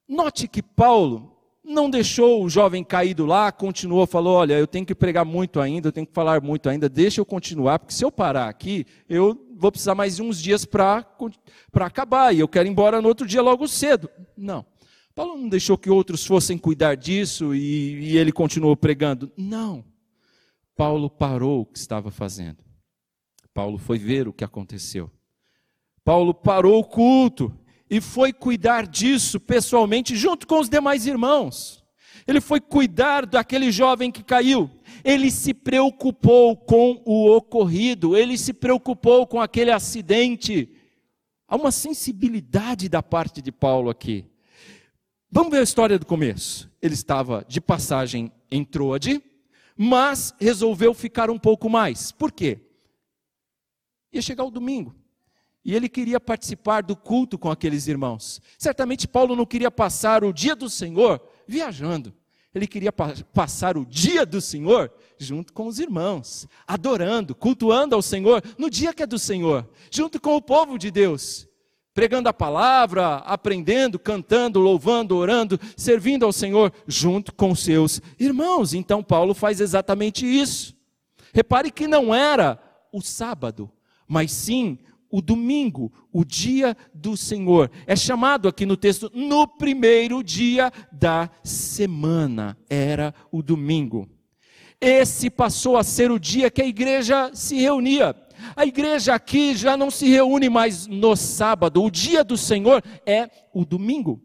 [0.07, 4.95] Note que Paulo não deixou o jovem caído lá, continuou, falou: Olha, eu tenho que
[4.95, 8.11] pregar muito ainda, eu tenho que falar muito ainda, deixa eu continuar, porque se eu
[8.11, 11.05] parar aqui, eu vou precisar mais de uns dias para
[11.81, 14.09] acabar, e eu quero ir embora no outro dia logo cedo.
[14.37, 14.65] Não.
[15.17, 19.31] Paulo não deixou que outros fossem cuidar disso e, e ele continuou pregando.
[19.35, 19.83] Não.
[20.75, 22.63] Paulo parou o que estava fazendo.
[23.51, 25.09] Paulo foi ver o que aconteceu.
[26.03, 27.51] Paulo parou o culto
[27.89, 31.83] e foi cuidar disso pessoalmente junto com os demais irmãos.
[32.27, 34.69] Ele foi cuidar daquele jovem que caiu.
[35.03, 40.69] Ele se preocupou com o ocorrido, ele se preocupou com aquele acidente.
[41.47, 44.29] Há uma sensibilidade da parte de Paulo aqui.
[45.29, 46.71] Vamos ver a história do começo.
[46.81, 49.21] Ele estava de passagem em Troade,
[49.75, 52.11] mas resolveu ficar um pouco mais.
[52.11, 52.59] Por quê?
[54.11, 54.95] Ia chegar o domingo.
[55.65, 58.41] E ele queria participar do culto com aqueles irmãos.
[58.57, 62.13] Certamente Paulo não queria passar o dia do Senhor viajando.
[62.55, 68.01] Ele queria pa passar o dia do Senhor junto com os irmãos, adorando, cultuando ao
[68.01, 71.47] Senhor no dia que é do Senhor, junto com o povo de Deus,
[71.97, 78.75] pregando a palavra, aprendendo, cantando, louvando, orando, servindo ao Senhor junto com seus irmãos.
[78.75, 80.75] Então Paulo faz exatamente isso.
[81.33, 82.59] Repare que não era
[82.93, 83.67] o sábado,
[84.07, 84.77] mas sim
[85.09, 87.71] o domingo, o dia do Senhor.
[87.87, 94.07] É chamado aqui no texto no primeiro dia da semana, era o domingo.
[94.79, 98.15] Esse passou a ser o dia que a igreja se reunia.
[98.55, 103.29] A igreja aqui já não se reúne mais no sábado, o dia do Senhor é
[103.53, 104.21] o domingo.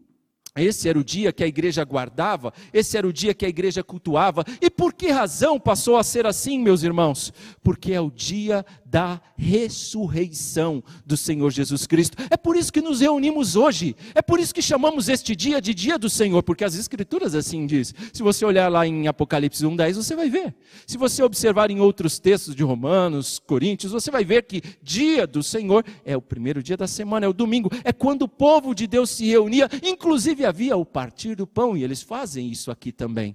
[0.54, 3.82] Esse era o dia que a igreja guardava, esse era o dia que a igreja
[3.82, 4.44] cultuava.
[4.60, 7.32] E por que razão passou a ser assim, meus irmãos?
[7.62, 12.14] Porque é o dia da ressurreição do Senhor Jesus Cristo.
[12.28, 13.96] É por isso que nos reunimos hoje.
[14.14, 17.66] É por isso que chamamos este dia de dia do Senhor, porque as escrituras assim
[17.66, 17.94] diz.
[18.12, 20.54] Se você olhar lá em Apocalipse 1:10, você vai ver.
[20.86, 25.42] Se você observar em outros textos de Romanos, Coríntios, você vai ver que dia do
[25.42, 28.86] Senhor é o primeiro dia da semana, é o domingo, é quando o povo de
[28.86, 33.34] Deus se reunia, inclusive havia o partir do pão, e eles fazem isso aqui também.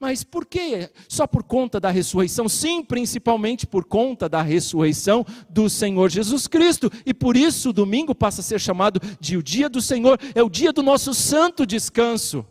[0.00, 0.88] Mas por que?
[1.08, 2.48] Só por conta da ressurreição?
[2.48, 6.90] Sim, principalmente por conta da ressurreição do Senhor Jesus Cristo.
[7.04, 10.42] E por isso o domingo passa a ser chamado de o dia do Senhor, é
[10.42, 12.46] o dia do nosso santo descanso.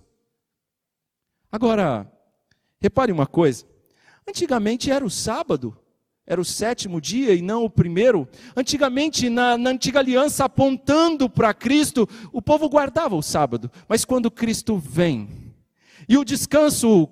[1.50, 2.12] Agora,
[2.82, 3.66] repare uma coisa:
[4.28, 5.78] antigamente era o sábado,
[6.26, 8.28] era o sétimo dia e não o primeiro.
[8.58, 13.72] Antigamente, na, na antiga aliança, apontando para Cristo, o povo guardava o sábado.
[13.88, 15.30] Mas quando Cristo vem,
[16.10, 17.10] e o descanso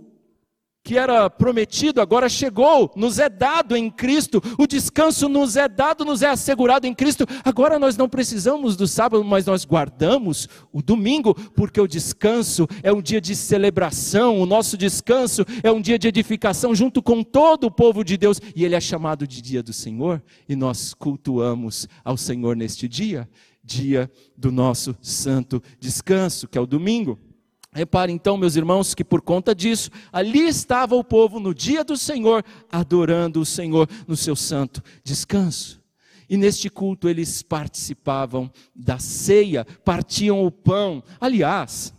[0.85, 6.05] que era prometido agora chegou, nos é dado em Cristo, o descanso nos é dado,
[6.05, 7.25] nos é assegurado em Cristo.
[7.43, 12.93] Agora nós não precisamos do sábado, mas nós guardamos o domingo, porque o descanso é
[12.93, 17.63] um dia de celebração, o nosso descanso é um dia de edificação junto com todo
[17.65, 21.87] o povo de Deus, e ele é chamado de dia do Senhor, e nós cultuamos
[22.03, 23.27] ao Senhor neste dia,
[23.63, 27.19] dia do nosso santo descanso, que é o domingo.
[27.75, 31.97] Repare então, meus irmãos, que por conta disso, ali estava o povo no dia do
[31.97, 35.83] Senhor, adorando o Senhor no seu santo descanso.
[36.29, 41.03] E neste culto eles participavam da ceia, partiam o pão.
[41.19, 41.93] Aliás,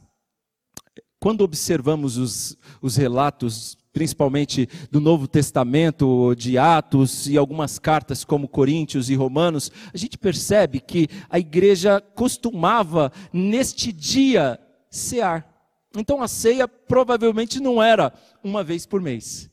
[1.21, 8.49] quando observamos os, os relatos, principalmente do Novo Testamento, de Atos e algumas cartas como
[8.49, 14.59] Coríntios e Romanos, a gente percebe que a igreja costumava, neste dia,
[14.89, 15.56] cear.
[15.97, 19.51] Então a ceia provavelmente não era uma vez por mês,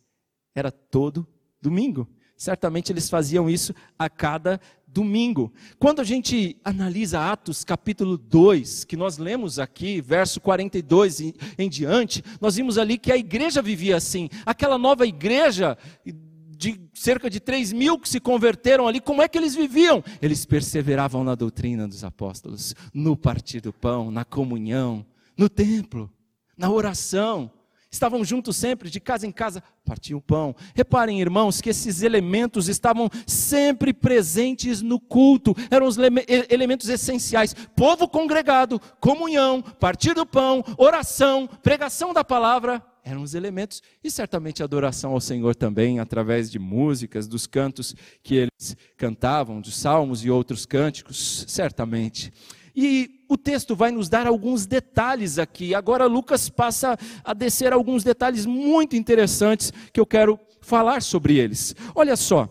[0.54, 1.28] era todo
[1.62, 2.08] domingo.
[2.36, 5.52] Certamente eles faziam isso a cada domingo.
[5.80, 11.70] Quando a gente analisa Atos capítulo 2, que nós lemos aqui, verso 42 em, em
[11.70, 14.30] diante, nós vimos ali que a igreja vivia assim.
[14.46, 19.38] Aquela nova igreja de cerca de 3 mil que se converteram ali, como é que
[19.38, 20.04] eles viviam?
[20.22, 25.06] Eles perseveravam na doutrina dos apóstolos, no partir do pão, na comunhão,
[25.38, 26.10] no templo
[26.64, 27.52] na oração,
[27.92, 30.56] estavam juntos sempre, de casa em casa, partiam o pão.
[30.74, 38.08] Reparem, irmãos, que esses elementos estavam sempre presentes no culto, eram os elementos essenciais: povo
[38.08, 42.82] congregado, comunhão, partir do pão, oração, pregação da palavra.
[43.04, 48.36] Eram os elementos, e certamente adoração ao Senhor também, através de músicas, dos cantos que
[48.36, 52.32] eles cantavam, de salmos e outros cânticos, certamente.
[52.76, 55.76] E o texto vai nos dar alguns detalhes aqui.
[55.76, 61.76] Agora, Lucas passa a descer alguns detalhes muito interessantes que eu quero falar sobre eles.
[61.94, 62.50] Olha só,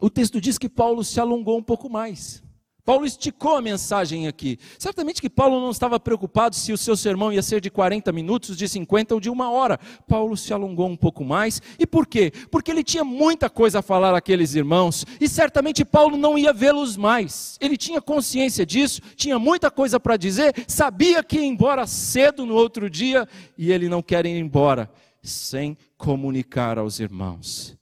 [0.00, 2.42] o texto diz que Paulo se alongou um pouco mais.
[2.84, 4.58] Paulo esticou a mensagem aqui.
[4.76, 8.56] Certamente que Paulo não estava preocupado se o seu sermão ia ser de 40 minutos,
[8.56, 9.78] de 50 ou de uma hora.
[10.08, 11.62] Paulo se alongou um pouco mais.
[11.78, 12.32] E por quê?
[12.50, 15.06] Porque ele tinha muita coisa a falar àqueles irmãos.
[15.20, 17.56] E certamente Paulo não ia vê-los mais.
[17.60, 22.54] Ele tinha consciência disso, tinha muita coisa para dizer, sabia que ia embora cedo no
[22.54, 24.90] outro dia e ele não quer ir embora
[25.22, 27.78] sem comunicar aos irmãos.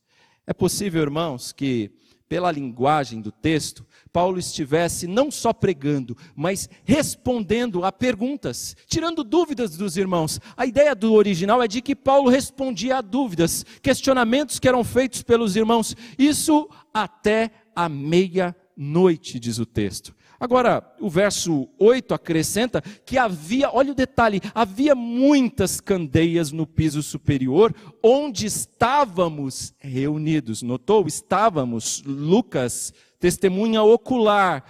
[0.46, 1.90] É possível, irmãos, que
[2.30, 9.76] pela linguagem do texto, Paulo estivesse não só pregando, mas respondendo a perguntas, tirando dúvidas
[9.76, 10.40] dos irmãos.
[10.56, 15.22] A ideia do original é de que Paulo respondia a dúvidas, questionamentos que eram feitos
[15.22, 15.96] pelos irmãos.
[16.18, 20.14] Isso até a meia-noite, diz o texto.
[20.40, 27.02] Agora, o verso 8 acrescenta que havia, olha o detalhe, havia muitas candeias no piso
[27.02, 30.62] superior onde estávamos reunidos.
[30.62, 31.06] Notou?
[31.06, 34.64] Estávamos, Lucas, testemunha ocular,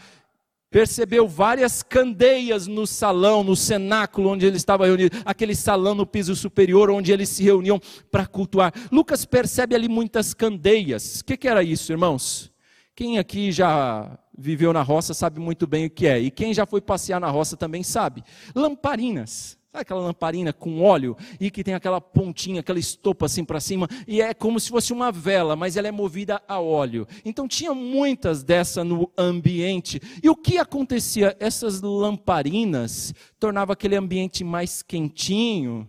[0.71, 6.37] percebeu várias candeias no salão, no cenáculo onde ele estava reunido, aquele salão no piso
[6.37, 8.73] superior onde eles se reuniam para cultuar.
[8.91, 11.21] Lucas percebe ali muitas candeias.
[11.21, 12.53] O que, que era isso, irmãos?
[12.95, 16.19] Quem aqui já viveu na roça sabe muito bem o que é.
[16.19, 18.23] E quem já foi passear na roça também sabe.
[18.55, 19.60] Lamparinas.
[19.73, 23.89] Sabe aquela lamparina com óleo e que tem aquela pontinha, aquela estopa assim para cima
[24.05, 27.07] e é como se fosse uma vela, mas ela é movida a óleo.
[27.25, 30.03] Então tinha muitas dessa no ambiente.
[30.21, 31.37] E o que acontecia?
[31.39, 35.87] Essas lamparinas tornavam aquele ambiente mais quentinho,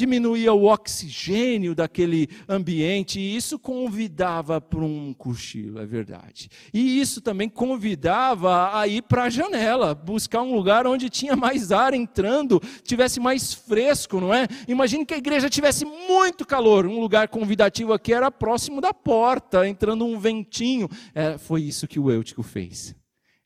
[0.00, 6.48] diminuía o oxigênio daquele ambiente, e isso convidava para um cochilo, é verdade.
[6.72, 11.70] E isso também convidava a ir para a janela, buscar um lugar onde tinha mais
[11.70, 14.48] ar entrando, tivesse mais fresco, não é?
[14.66, 19.68] Imagine que a igreja tivesse muito calor, um lugar convidativo aqui era próximo da porta,
[19.68, 20.88] entrando um ventinho.
[21.14, 22.94] É, foi isso que o Eutico fez.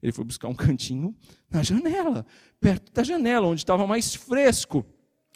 [0.00, 1.16] Ele foi buscar um cantinho
[1.50, 2.24] na janela,
[2.60, 4.86] perto da janela, onde estava mais fresco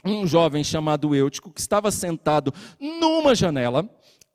[0.04, 3.88] um jovem chamado Eutico, que estava sentado numa janela,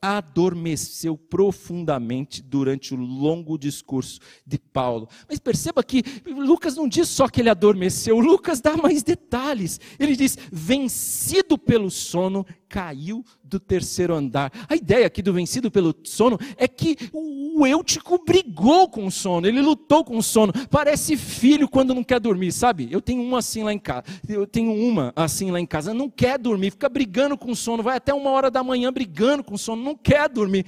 [0.04, 5.08] adormeceu profundamente durante o longo discurso de Paulo.
[5.30, 9.80] Mas perceba que Lucas não diz só que ele adormeceu, Lucas dá mais detalhes.
[9.98, 13.24] Ele diz: vencido pelo sono, caiu
[13.54, 14.52] do terceiro andar.
[14.68, 19.48] A ideia aqui do vencido pelo sono é que o Eutico brigou com o sono,
[19.48, 20.52] ele lutou com o sono.
[20.70, 22.88] Parece filho quando não quer dormir, sabe?
[22.92, 26.10] Eu tenho uma assim lá em casa, eu tenho uma assim lá em casa, não
[26.10, 29.56] quer dormir, fica brigando com o sono, vai até uma hora da manhã brigando com
[29.56, 30.66] o sono, não quer dormir.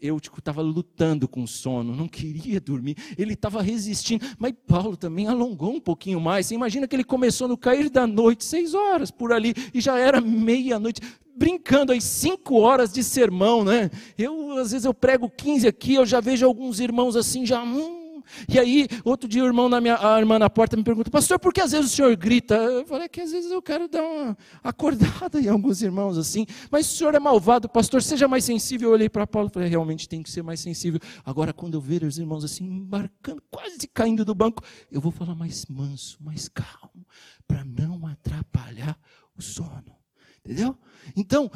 [0.00, 5.74] Eutico estava lutando com sono, não queria dormir, ele estava resistindo, mas Paulo também alongou
[5.74, 6.46] um pouquinho mais.
[6.46, 9.98] Você imagina que ele começou no cair da noite, seis horas por ali, e já
[9.98, 11.00] era meia-noite
[11.36, 13.90] brincando aí cinco horas de sermão, né?
[14.16, 17.62] Eu, às vezes, eu prego 15 aqui, eu já vejo alguns irmãos assim, já.
[17.62, 18.06] Hum.
[18.48, 21.38] E aí, outro dia, o irmão na minha, a irmã na porta me pergunta, pastor,
[21.38, 22.54] por que às vezes o senhor grita?
[22.54, 26.46] Eu falei é que às vezes eu quero dar uma acordada em alguns irmãos assim,
[26.70, 28.88] mas o senhor é malvado, pastor, seja mais sensível.
[28.88, 31.00] Eu olhei para Paulo e falei, realmente tem que ser mais sensível.
[31.24, 35.34] Agora, quando eu ver os irmãos assim, embarcando, quase caindo do banco, eu vou falar
[35.34, 37.06] mais manso, mais calmo,
[37.46, 38.98] para não atrapalhar
[39.36, 39.96] o sono.
[40.44, 40.78] Entendeu?
[41.14, 41.50] Então,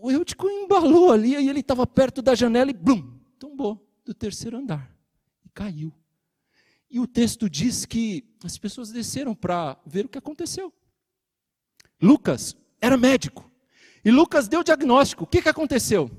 [0.00, 4.56] o Eutico embalou ali, e ele estava perto da janela e blum, tombou do terceiro
[4.56, 4.94] andar
[5.44, 5.92] e caiu.
[6.90, 10.72] E o texto diz que as pessoas desceram para ver o que aconteceu.
[12.00, 13.50] Lucas era médico.
[14.04, 15.24] E Lucas deu o diagnóstico.
[15.24, 16.10] O que, que aconteceu?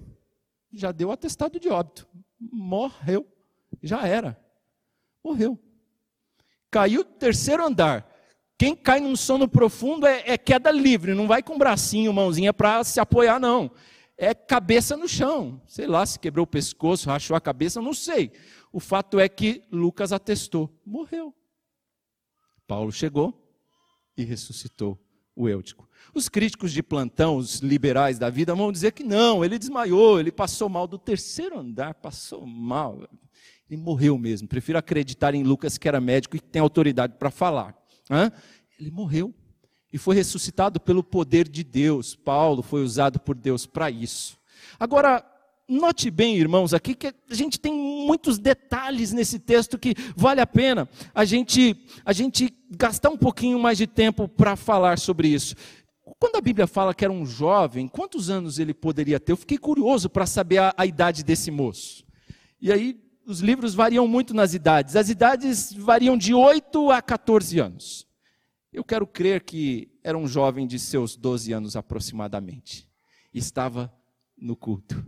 [0.71, 2.07] Já deu atestado de óbito.
[2.39, 3.25] Morreu.
[3.81, 4.39] Já era.
[5.23, 5.57] Morreu.
[6.69, 8.07] Caiu do terceiro andar.
[8.59, 12.83] Quem cai num sono profundo é, é queda livre, não vai com bracinho, mãozinha para
[12.83, 13.71] se apoiar, não.
[14.17, 15.61] É cabeça no chão.
[15.65, 18.33] Sei lá se quebrou o pescoço, rachou a cabeça, não sei.
[18.73, 21.33] O fato é que Lucas atestou, morreu.
[22.67, 23.49] Paulo chegou
[24.17, 24.99] e ressuscitou
[25.33, 25.87] o Eutico.
[26.13, 30.33] Os críticos de plantão, os liberais da vida, vão dizer que não, ele desmaiou, ele
[30.33, 33.07] passou mal do terceiro andar, passou mal.
[33.69, 34.49] Ele morreu mesmo.
[34.49, 37.78] Prefiro acreditar em Lucas, que era médico e que tem autoridade para falar.
[38.79, 39.33] Ele morreu
[39.91, 42.15] e foi ressuscitado pelo poder de Deus.
[42.15, 44.37] Paulo foi usado por Deus para isso.
[44.79, 45.23] Agora,
[45.67, 50.47] note bem, irmãos, aqui que a gente tem muitos detalhes nesse texto que vale a
[50.47, 55.55] pena a gente, a gente gastar um pouquinho mais de tempo para falar sobre isso.
[56.19, 59.31] Quando a Bíblia fala que era um jovem, quantos anos ele poderia ter?
[59.31, 62.03] Eu fiquei curioso para saber a, a idade desse moço.
[62.61, 64.95] E aí os livros variam muito nas idades.
[64.95, 68.07] As idades variam de 8 a 14 anos.
[68.73, 72.89] Eu quero crer que era um jovem de seus 12 anos aproximadamente.
[73.31, 73.93] Estava
[74.35, 75.05] no culto.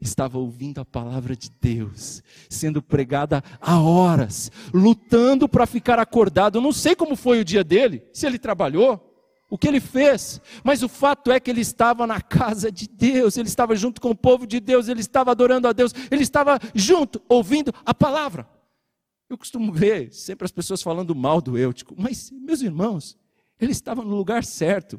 [0.00, 6.58] Estava ouvindo a palavra de Deus, sendo pregada há horas, lutando para ficar acordado.
[6.58, 9.11] Eu não sei como foi o dia dele, se ele trabalhou,
[9.52, 13.36] o que ele fez, mas o fato é que ele estava na casa de Deus,
[13.36, 16.58] ele estava junto com o povo de Deus, ele estava adorando a Deus, ele estava
[16.74, 18.48] junto, ouvindo a palavra.
[19.28, 23.18] Eu costumo ver sempre as pessoas falando mal do Eutico, mas, meus irmãos,
[23.60, 24.98] ele estava no lugar certo,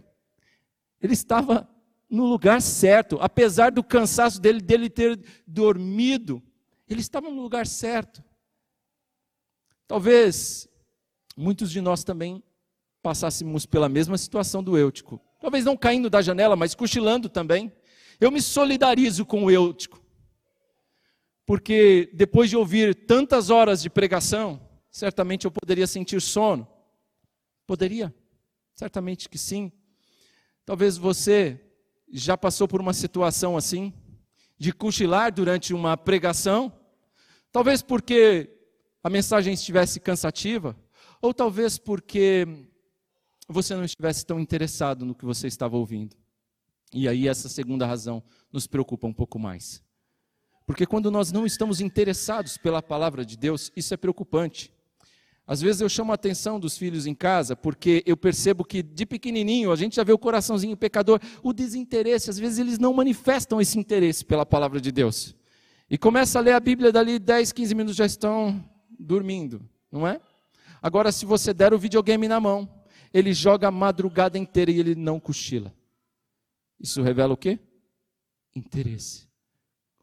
[1.02, 1.68] ele estava
[2.08, 6.44] no lugar certo, apesar do cansaço dele, dele ter dormido,
[6.88, 8.24] ele estava no lugar certo.
[9.88, 10.70] Talvez
[11.36, 12.44] muitos de nós também
[13.04, 15.20] passássemos pela mesma situação do Eutico.
[15.40, 17.72] Talvez não caindo da janela, mas cochilando também.
[18.20, 20.02] Eu me solidarizo com o Eutico.
[21.46, 26.66] Porque depois de ouvir tantas horas de pregação, certamente eu poderia sentir sono.
[27.68, 28.16] Poderia?
[28.74, 29.70] Certamente que sim.
[30.66, 31.60] Talvez você
[32.10, 33.92] já passou por uma situação assim,
[34.58, 36.72] de cochilar durante uma pregação,
[37.52, 38.50] talvez porque
[39.04, 40.78] a mensagem estivesse cansativa,
[41.22, 42.48] ou talvez porque
[43.48, 46.16] você não estivesse tão interessado no que você estava ouvindo.
[46.94, 49.84] E aí essa segunda razão nos preocupa um pouco mais.
[50.66, 54.72] Porque quando nós não estamos interessados pela palavra de Deus, isso é preocupante.
[55.46, 59.06] Às vezes eu chamo a atenção dos filhos em casa, porque eu percebo que de
[59.06, 63.60] pequenininho a gente já vê o coraçãozinho pecador, o desinteresse, às vezes eles não manifestam
[63.60, 65.36] esse interesse pela palavra de Deus.
[65.90, 68.64] E começa a ler a Bíblia dali 10, 15 minutos já estão
[68.98, 70.22] dormindo, não é?
[70.82, 72.70] Agora se você der o videogame na mão,
[73.14, 75.74] ele joga a madrugada inteira e ele não cochila.
[76.80, 77.60] Isso revela o quê?
[78.56, 79.28] Interesse.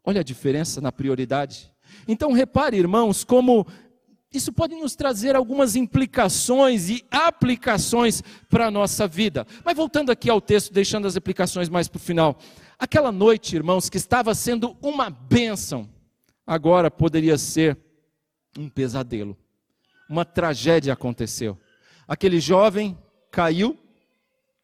[0.03, 1.71] Olha a diferença na prioridade.
[2.07, 3.67] Então repare, irmãos, como
[4.33, 9.45] isso pode nos trazer algumas implicações e aplicações para a nossa vida.
[9.65, 12.39] Mas voltando aqui ao texto, deixando as aplicações mais para o final.
[12.79, 15.87] Aquela noite, irmãos, que estava sendo uma bênção,
[16.47, 17.77] agora poderia ser
[18.57, 19.37] um pesadelo.
[20.09, 21.59] Uma tragédia aconteceu.
[22.07, 22.97] Aquele jovem
[23.31, 23.79] caiu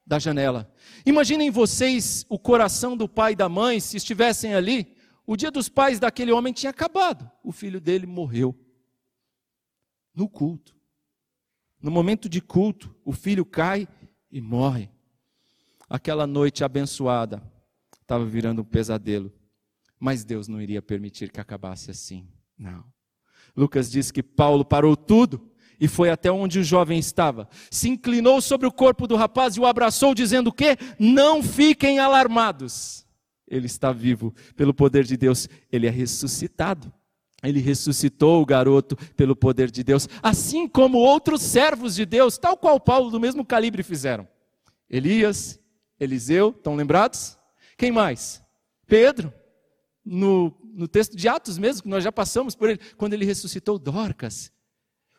[0.05, 0.72] da janela.
[1.05, 4.95] Imaginem vocês o coração do pai e da mãe se estivessem ali.
[5.26, 7.30] O dia dos pais daquele homem tinha acabado.
[7.43, 8.57] O filho dele morreu
[10.13, 10.76] no culto.
[11.82, 13.88] No momento de culto, o filho cai
[14.32, 14.89] e morre.
[15.89, 17.41] Aquela noite abençoada
[18.01, 19.32] estava virando um pesadelo.
[19.99, 22.28] Mas Deus não iria permitir que acabasse assim.
[22.57, 22.84] Não.
[23.55, 27.47] Lucas diz que Paulo parou tudo e foi até onde o jovem estava.
[27.69, 30.78] Se inclinou sobre o corpo do rapaz e o abraçou, dizendo o quê?
[30.99, 33.05] Não fiquem alarmados.
[33.47, 36.91] Ele está vivo pelo poder de Deus, ele é ressuscitado.
[37.43, 42.57] Ele ressuscitou o garoto pelo poder de Deus, assim como outros servos de Deus, tal
[42.57, 44.28] qual Paulo do mesmo calibre fizeram.
[44.89, 45.59] Elias,
[45.99, 47.38] Eliseu, estão lembrados?
[47.78, 48.43] Quem mais?
[48.88, 49.32] Pedro,
[50.03, 53.78] no, no texto de Atos mesmo, que nós já passamos por ele, quando ele ressuscitou
[53.78, 54.51] Dorcas.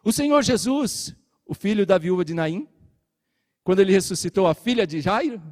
[0.05, 2.69] O Senhor Jesus, o filho da viúva de Naim,
[3.65, 5.43] quando ele ressuscitou a filha de Jairo,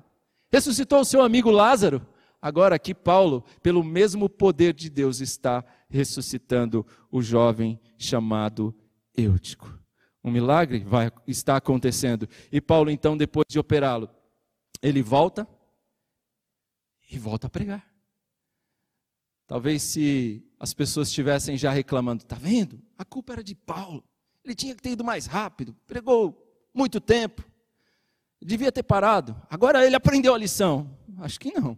[0.50, 2.06] ressuscitou o seu amigo Lázaro.
[2.40, 8.74] Agora aqui Paulo, pelo mesmo poder de Deus, está ressuscitando o jovem chamado
[9.16, 9.78] Eutico.
[10.22, 12.28] Um milagre vai está acontecendo.
[12.50, 14.10] E Paulo, então, depois de operá-lo,
[14.82, 15.46] ele volta
[17.10, 17.86] e volta a pregar.
[19.46, 22.82] Talvez se as pessoas estivessem já reclamando, está vendo?
[22.98, 24.02] A culpa era de Paulo.
[24.46, 26.40] Ele tinha que ter ido mais rápido, pregou
[26.72, 27.44] muito tempo,
[28.40, 29.36] devia ter parado.
[29.50, 30.96] Agora ele aprendeu a lição.
[31.18, 31.76] Acho que não.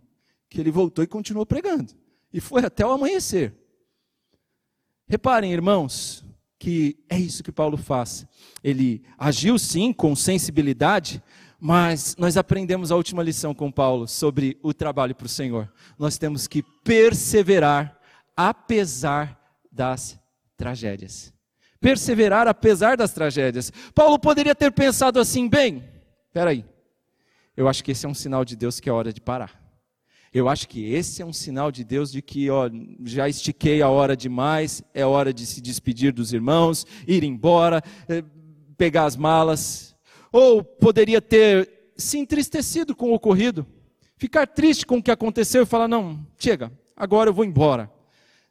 [0.50, 1.94] Que ele voltou e continuou pregando.
[2.30, 3.54] E foi até o amanhecer.
[5.06, 6.22] Reparem, irmãos,
[6.58, 8.26] que é isso que Paulo faz.
[8.62, 11.22] Ele agiu sim com sensibilidade,
[11.58, 15.72] mas nós aprendemos a última lição com Paulo sobre o trabalho para o Senhor.
[15.98, 17.98] Nós temos que perseverar
[18.36, 19.40] apesar
[19.72, 20.20] das
[20.54, 21.32] tragédias.
[21.80, 23.72] Perseverar apesar das tragédias.
[23.94, 25.84] Paulo poderia ter pensado assim: bem,
[26.32, 26.64] peraí,
[27.56, 29.68] eu acho que esse é um sinal de Deus que é hora de parar.
[30.32, 32.68] Eu acho que esse é um sinal de Deus de que ó,
[33.04, 38.22] já estiquei a hora demais, é hora de se despedir dos irmãos, ir embora, eh,
[38.76, 39.96] pegar as malas.
[40.30, 43.66] Ou poderia ter se entristecido com o ocorrido,
[44.16, 47.90] ficar triste com o que aconteceu e falar: não, chega, agora eu vou embora.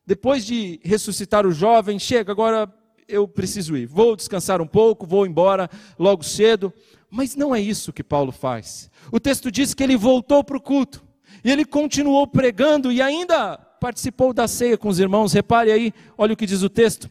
[0.05, 2.73] Depois de ressuscitar o jovem, chega, agora
[3.07, 6.73] eu preciso ir, vou descansar um pouco, vou embora logo cedo.
[7.09, 8.91] Mas não é isso que Paulo faz.
[9.11, 11.05] O texto diz que ele voltou para o culto.
[11.43, 15.31] E ele continuou pregando e ainda participou da ceia com os irmãos.
[15.31, 17.09] Repare aí, olha o que diz o texto.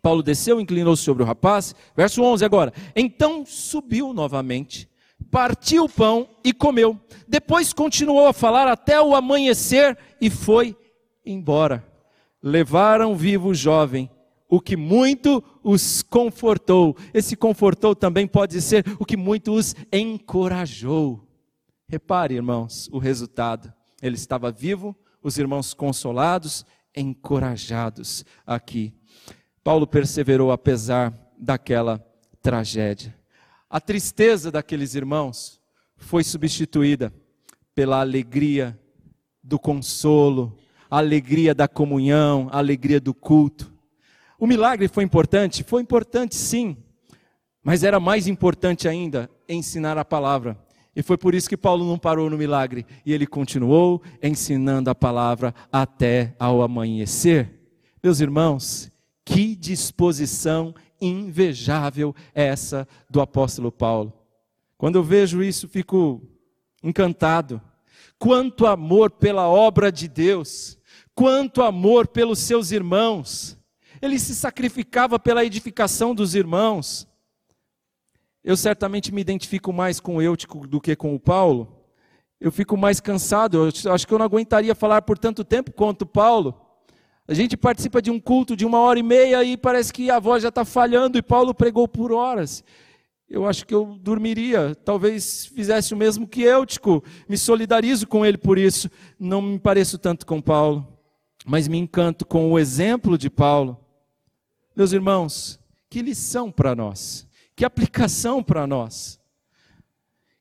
[0.00, 1.74] Paulo desceu, inclinou-se sobre o rapaz.
[1.96, 2.72] Verso 11 agora.
[2.94, 4.88] Então subiu novamente,
[5.30, 6.98] partiu o pão e comeu.
[7.26, 10.76] Depois continuou a falar até o amanhecer e foi
[11.26, 11.84] embora.
[12.40, 14.08] Levaram vivo o jovem,
[14.48, 16.96] o que muito os confortou.
[17.12, 21.28] Esse confortou também pode ser o que muito os encorajou.
[21.86, 23.72] Repare, irmãos, o resultado.
[24.00, 26.64] Ele estava vivo, os irmãos consolados,
[26.96, 28.94] encorajados aqui.
[29.62, 32.04] Paulo perseverou apesar daquela
[32.40, 33.14] tragédia.
[33.68, 35.60] A tristeza daqueles irmãos
[35.96, 37.12] foi substituída
[37.74, 38.78] pela alegria
[39.42, 40.56] do consolo,
[40.90, 43.72] a alegria da comunhão, a alegria do culto.
[44.38, 45.64] O milagre foi importante?
[45.64, 46.76] Foi importante sim,
[47.62, 50.56] mas era mais importante ainda ensinar a palavra.
[50.94, 54.94] E foi por isso que Paulo não parou no milagre e ele continuou ensinando a
[54.94, 57.60] palavra até ao amanhecer.
[58.02, 58.90] Meus irmãos,
[59.24, 64.12] que disposição invejável é essa do apóstolo Paulo.
[64.76, 66.22] Quando eu vejo isso, fico
[66.82, 67.60] encantado.
[68.18, 70.78] Quanto amor pela obra de Deus,
[71.14, 73.57] quanto amor pelos seus irmãos.
[74.00, 77.06] Ele se sacrificava pela edificação dos irmãos.
[78.42, 81.84] Eu certamente me identifico mais com o Eutico do que com o Paulo.
[82.40, 83.70] Eu fico mais cansado.
[83.84, 86.68] Eu acho que eu não aguentaria falar por tanto tempo quanto Paulo.
[87.26, 90.18] A gente participa de um culto de uma hora e meia e parece que a
[90.18, 92.64] voz já está falhando e Paulo pregou por horas.
[93.28, 98.38] Eu acho que eu dormiria, talvez fizesse o mesmo que Eutico, me solidarizo com ele
[98.38, 98.90] por isso.
[99.20, 100.88] Não me pareço tanto com Paulo,
[101.44, 103.78] mas me encanto com o exemplo de Paulo.
[104.78, 105.60] Meus irmãos,
[105.90, 109.20] que lição para nós, que aplicação para nós.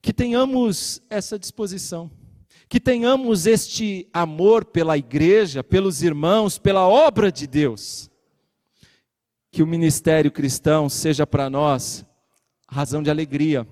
[0.01, 2.09] Que tenhamos essa disposição
[2.69, 8.09] que tenhamos este amor pela igreja, pelos irmãos, pela obra de Deus.
[9.51, 12.05] Que o ministério cristão seja para nós
[12.69, 13.65] razão de alegria.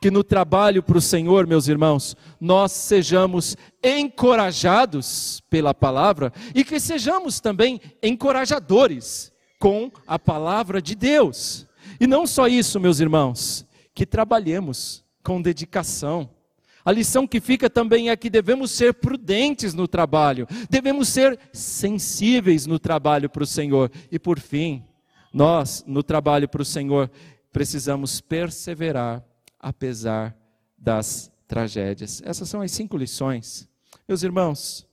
[0.00, 6.80] Que no trabalho para o Senhor, meus irmãos, nós sejamos encorajados pela palavra e que
[6.80, 9.31] sejamos também encorajadores
[9.62, 11.68] com a palavra de Deus.
[12.00, 16.28] E não só isso, meus irmãos, que trabalhemos com dedicação
[16.84, 22.66] a lição que fica também é que devemos ser prudentes no trabalho, devemos ser sensíveis
[22.66, 23.90] no trabalho para o Senhor.
[24.10, 24.84] E por fim,
[25.32, 27.08] nós, no trabalho para o Senhor,
[27.52, 29.24] precisamos perseverar
[29.60, 30.36] apesar
[30.76, 32.20] das tragédias.
[32.24, 33.68] Essas são as cinco lições.
[34.08, 34.84] Meus irmãos,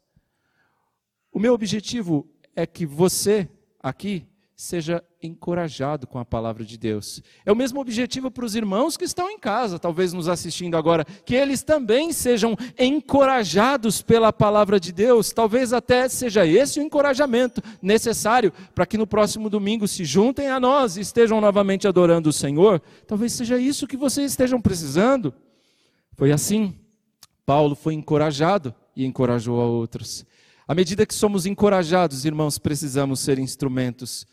[1.31, 3.49] o meu objetivo é que você
[3.81, 4.27] aqui
[4.59, 7.23] seja encorajado com a palavra de Deus.
[7.45, 11.05] É o mesmo objetivo para os irmãos que estão em casa, talvez nos assistindo agora,
[11.05, 15.31] que eles também sejam encorajados pela palavra de Deus.
[15.31, 20.59] Talvez até seja esse o encorajamento necessário para que no próximo domingo se juntem a
[20.59, 22.81] nós e estejam novamente adorando o Senhor.
[23.07, 25.33] Talvez seja isso que vocês estejam precisando.
[26.17, 26.75] Foi assim.
[27.45, 30.25] Paulo foi encorajado e encorajou a outros.
[30.67, 34.27] À medida que somos encorajados, irmãos, precisamos ser instrumentos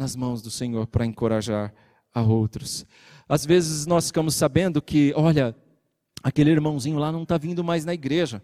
[0.00, 1.74] nas mãos do Senhor para encorajar
[2.12, 2.86] a outros.
[3.28, 5.54] Às vezes nós ficamos sabendo que, olha,
[6.22, 8.42] aquele irmãozinho lá não está vindo mais na igreja.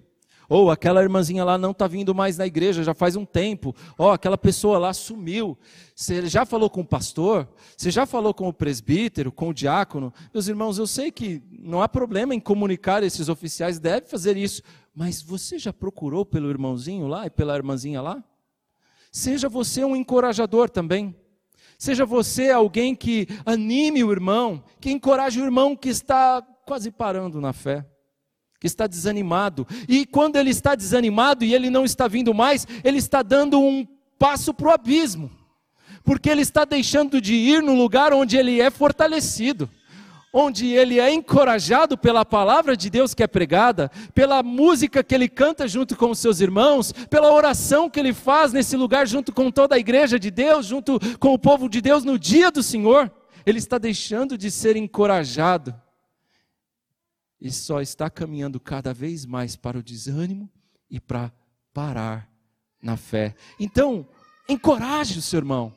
[0.51, 3.75] Ou aquela irmãzinha lá não está vindo mais na igreja já faz um tempo.
[3.97, 5.59] Oh, aquela pessoa lá sumiu.
[5.95, 7.49] Você já falou com o pastor?
[7.75, 10.13] Você já falou com o presbítero, com o diácono?
[10.35, 14.63] Meus irmãos, eu sei que não há problema em comunicar esses oficiais, deve fazer isso.
[14.95, 18.23] Mas você já procurou pelo irmãozinho lá e pela irmãzinha lá?
[19.11, 21.17] Seja você um encorajador também.
[21.79, 27.41] Seja você alguém que anime o irmão, que encoraje o irmão que está quase parando
[27.41, 27.87] na fé,
[28.59, 29.67] que está desanimado.
[29.89, 33.87] E quando ele está desanimado e ele não está vindo mais, ele está dando um
[34.19, 35.31] passo para o abismo,
[36.03, 39.69] porque ele está deixando de ir no lugar onde ele é fortalecido
[40.39, 45.31] onde ele é encorajado pela palavra de Deus que é pregada, pela música que ele
[45.31, 49.51] canta junto com os seus irmãos, pela oração que ele faz nesse lugar junto com
[49.51, 53.11] toda a igreja de Deus, junto com o povo de Deus no dia do Senhor,
[53.47, 55.75] ele está deixando de ser encorajado
[57.41, 60.53] e só está caminhando cada vez mais para o desânimo
[60.91, 61.33] e para
[61.73, 62.31] parar
[62.83, 63.35] na fé.
[63.59, 64.07] Então,
[64.47, 65.73] encoraje o seu irmão.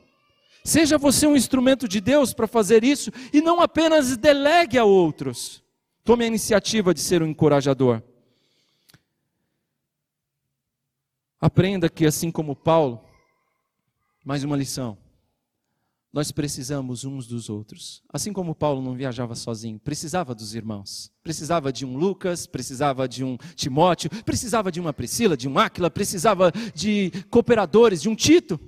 [0.64, 5.62] Seja você um instrumento de Deus para fazer isso e não apenas delegue a outros.
[6.04, 8.02] Tome a iniciativa de ser um encorajador.
[11.40, 13.02] Aprenda que, assim como Paulo,
[14.24, 14.98] mais uma lição.
[16.12, 18.02] Nós precisamos uns dos outros.
[18.12, 21.10] Assim como Paulo não viajava sozinho, precisava dos irmãos.
[21.22, 25.88] Precisava de um Lucas, precisava de um Timóteo, precisava de uma Priscila, de um Áquila,
[25.88, 28.60] precisava de cooperadores, de um Tito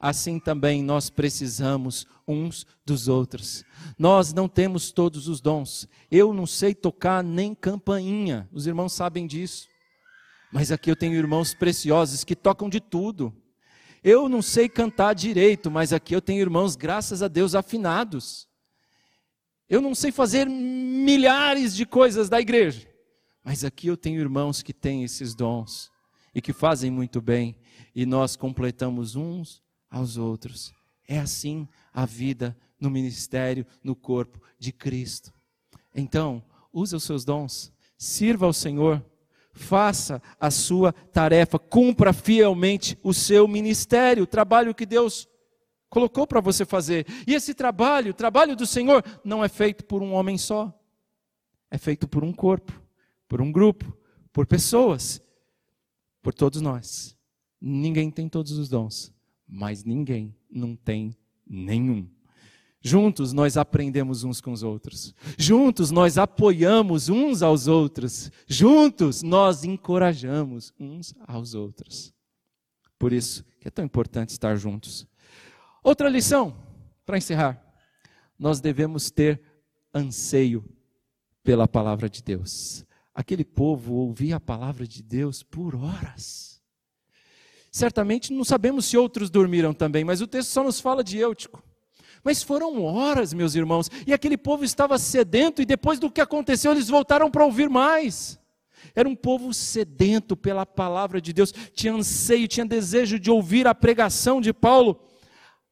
[0.00, 3.62] assim também nós precisamos uns dos outros.
[3.98, 5.86] Nós não temos todos os dons.
[6.10, 9.68] Eu não sei tocar nem campainha, os irmãos sabem disso.
[10.50, 13.32] Mas aqui eu tenho irmãos preciosos que tocam de tudo.
[14.02, 18.48] Eu não sei cantar direito, mas aqui eu tenho irmãos, graças a Deus, afinados.
[19.68, 22.88] Eu não sei fazer milhares de coisas da igreja,
[23.44, 25.90] mas aqui eu tenho irmãos que têm esses dons
[26.34, 27.56] e que fazem muito bem,
[27.94, 30.72] e nós completamos uns aos outros.
[31.06, 35.32] É assim a vida no ministério, no corpo de Cristo.
[35.94, 39.04] Então, use os seus dons, sirva ao Senhor,
[39.52, 45.28] faça a sua tarefa, cumpra fielmente o seu ministério, o trabalho que Deus
[45.88, 47.06] colocou para você fazer.
[47.26, 50.72] E esse trabalho, o trabalho do Senhor, não é feito por um homem só.
[51.70, 52.80] É feito por um corpo,
[53.28, 53.96] por um grupo,
[54.32, 55.20] por pessoas,
[56.22, 57.16] por todos nós.
[57.60, 59.12] Ninguém tem todos os dons,
[59.50, 62.08] mas ninguém não tem nenhum.
[62.82, 65.14] Juntos nós aprendemos uns com os outros.
[65.36, 68.30] Juntos nós apoiamos uns aos outros.
[68.46, 72.14] Juntos nós encorajamos uns aos outros.
[72.98, 75.06] Por isso que é tão importante estar juntos.
[75.82, 76.56] Outra lição,
[77.04, 77.62] para encerrar.
[78.38, 79.42] Nós devemos ter
[79.94, 80.64] anseio
[81.42, 82.86] pela palavra de Deus.
[83.14, 86.49] Aquele povo ouvia a palavra de Deus por horas.
[87.70, 91.62] Certamente não sabemos se outros dormiram também, mas o texto só nos fala de Eutico.
[92.22, 96.72] Mas foram horas, meus irmãos, e aquele povo estava sedento, e depois do que aconteceu,
[96.72, 98.38] eles voltaram para ouvir mais.
[98.94, 103.74] Era um povo sedento pela palavra de Deus, tinha anseio, tinha desejo de ouvir a
[103.74, 105.00] pregação de Paulo.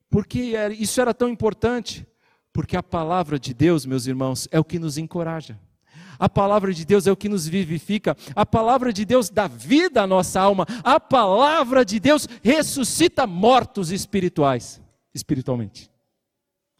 [0.09, 2.07] Porque isso era tão importante?
[2.53, 5.59] Porque a palavra de Deus, meus irmãos, é o que nos encoraja.
[6.19, 8.16] A palavra de Deus é o que nos vivifica.
[8.35, 10.66] A palavra de Deus dá vida à nossa alma.
[10.83, 14.81] A palavra de Deus ressuscita mortos espirituais,
[15.14, 15.91] espiritualmente.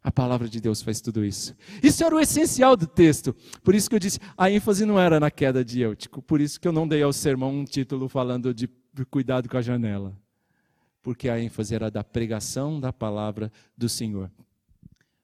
[0.03, 1.55] A palavra de Deus faz tudo isso.
[1.83, 3.35] Isso era o essencial do texto.
[3.63, 6.23] Por isso que eu disse, a ênfase não era na queda de Eutico.
[6.23, 8.69] Por isso que eu não dei ao sermão um título falando de
[9.11, 10.17] cuidado com a janela.
[11.03, 14.31] Porque a ênfase era da pregação da palavra do Senhor.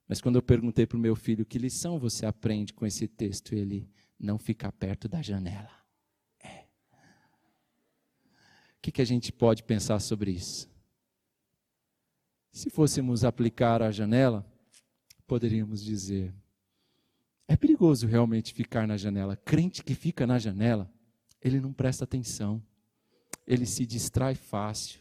[0.08, 3.54] Mas quando eu perguntei para o meu filho que lição você aprende com esse texto,
[3.54, 3.88] ele
[4.18, 5.70] não fica perto da janela.
[6.42, 6.66] É.
[8.76, 10.70] O que, que a gente pode pensar sobre isso?
[12.52, 14.46] Se fôssemos aplicar a janela,
[15.26, 16.34] poderíamos dizer:
[17.48, 19.36] é perigoso realmente ficar na janela.
[19.36, 20.90] Crente que fica na janela,
[21.42, 22.62] ele não presta atenção,
[23.46, 25.00] ele se distrai fácil,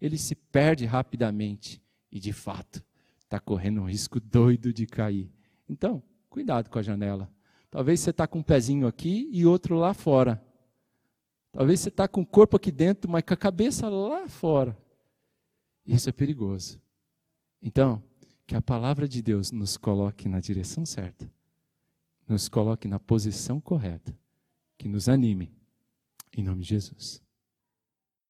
[0.00, 2.82] ele se perde rapidamente e, de fato,
[3.20, 5.30] está correndo um risco doido de cair.
[5.68, 7.30] Então, cuidado com a janela.
[7.74, 10.40] Talvez você está com um pezinho aqui e outro lá fora.
[11.50, 14.78] Talvez você está com o corpo aqui dentro, mas com a cabeça lá fora.
[15.84, 16.80] Isso é perigoso.
[17.60, 18.00] Então,
[18.46, 21.28] que a palavra de Deus nos coloque na direção certa,
[22.28, 24.16] nos coloque na posição correta,
[24.78, 25.52] que nos anime.
[26.32, 27.23] Em nome de Jesus.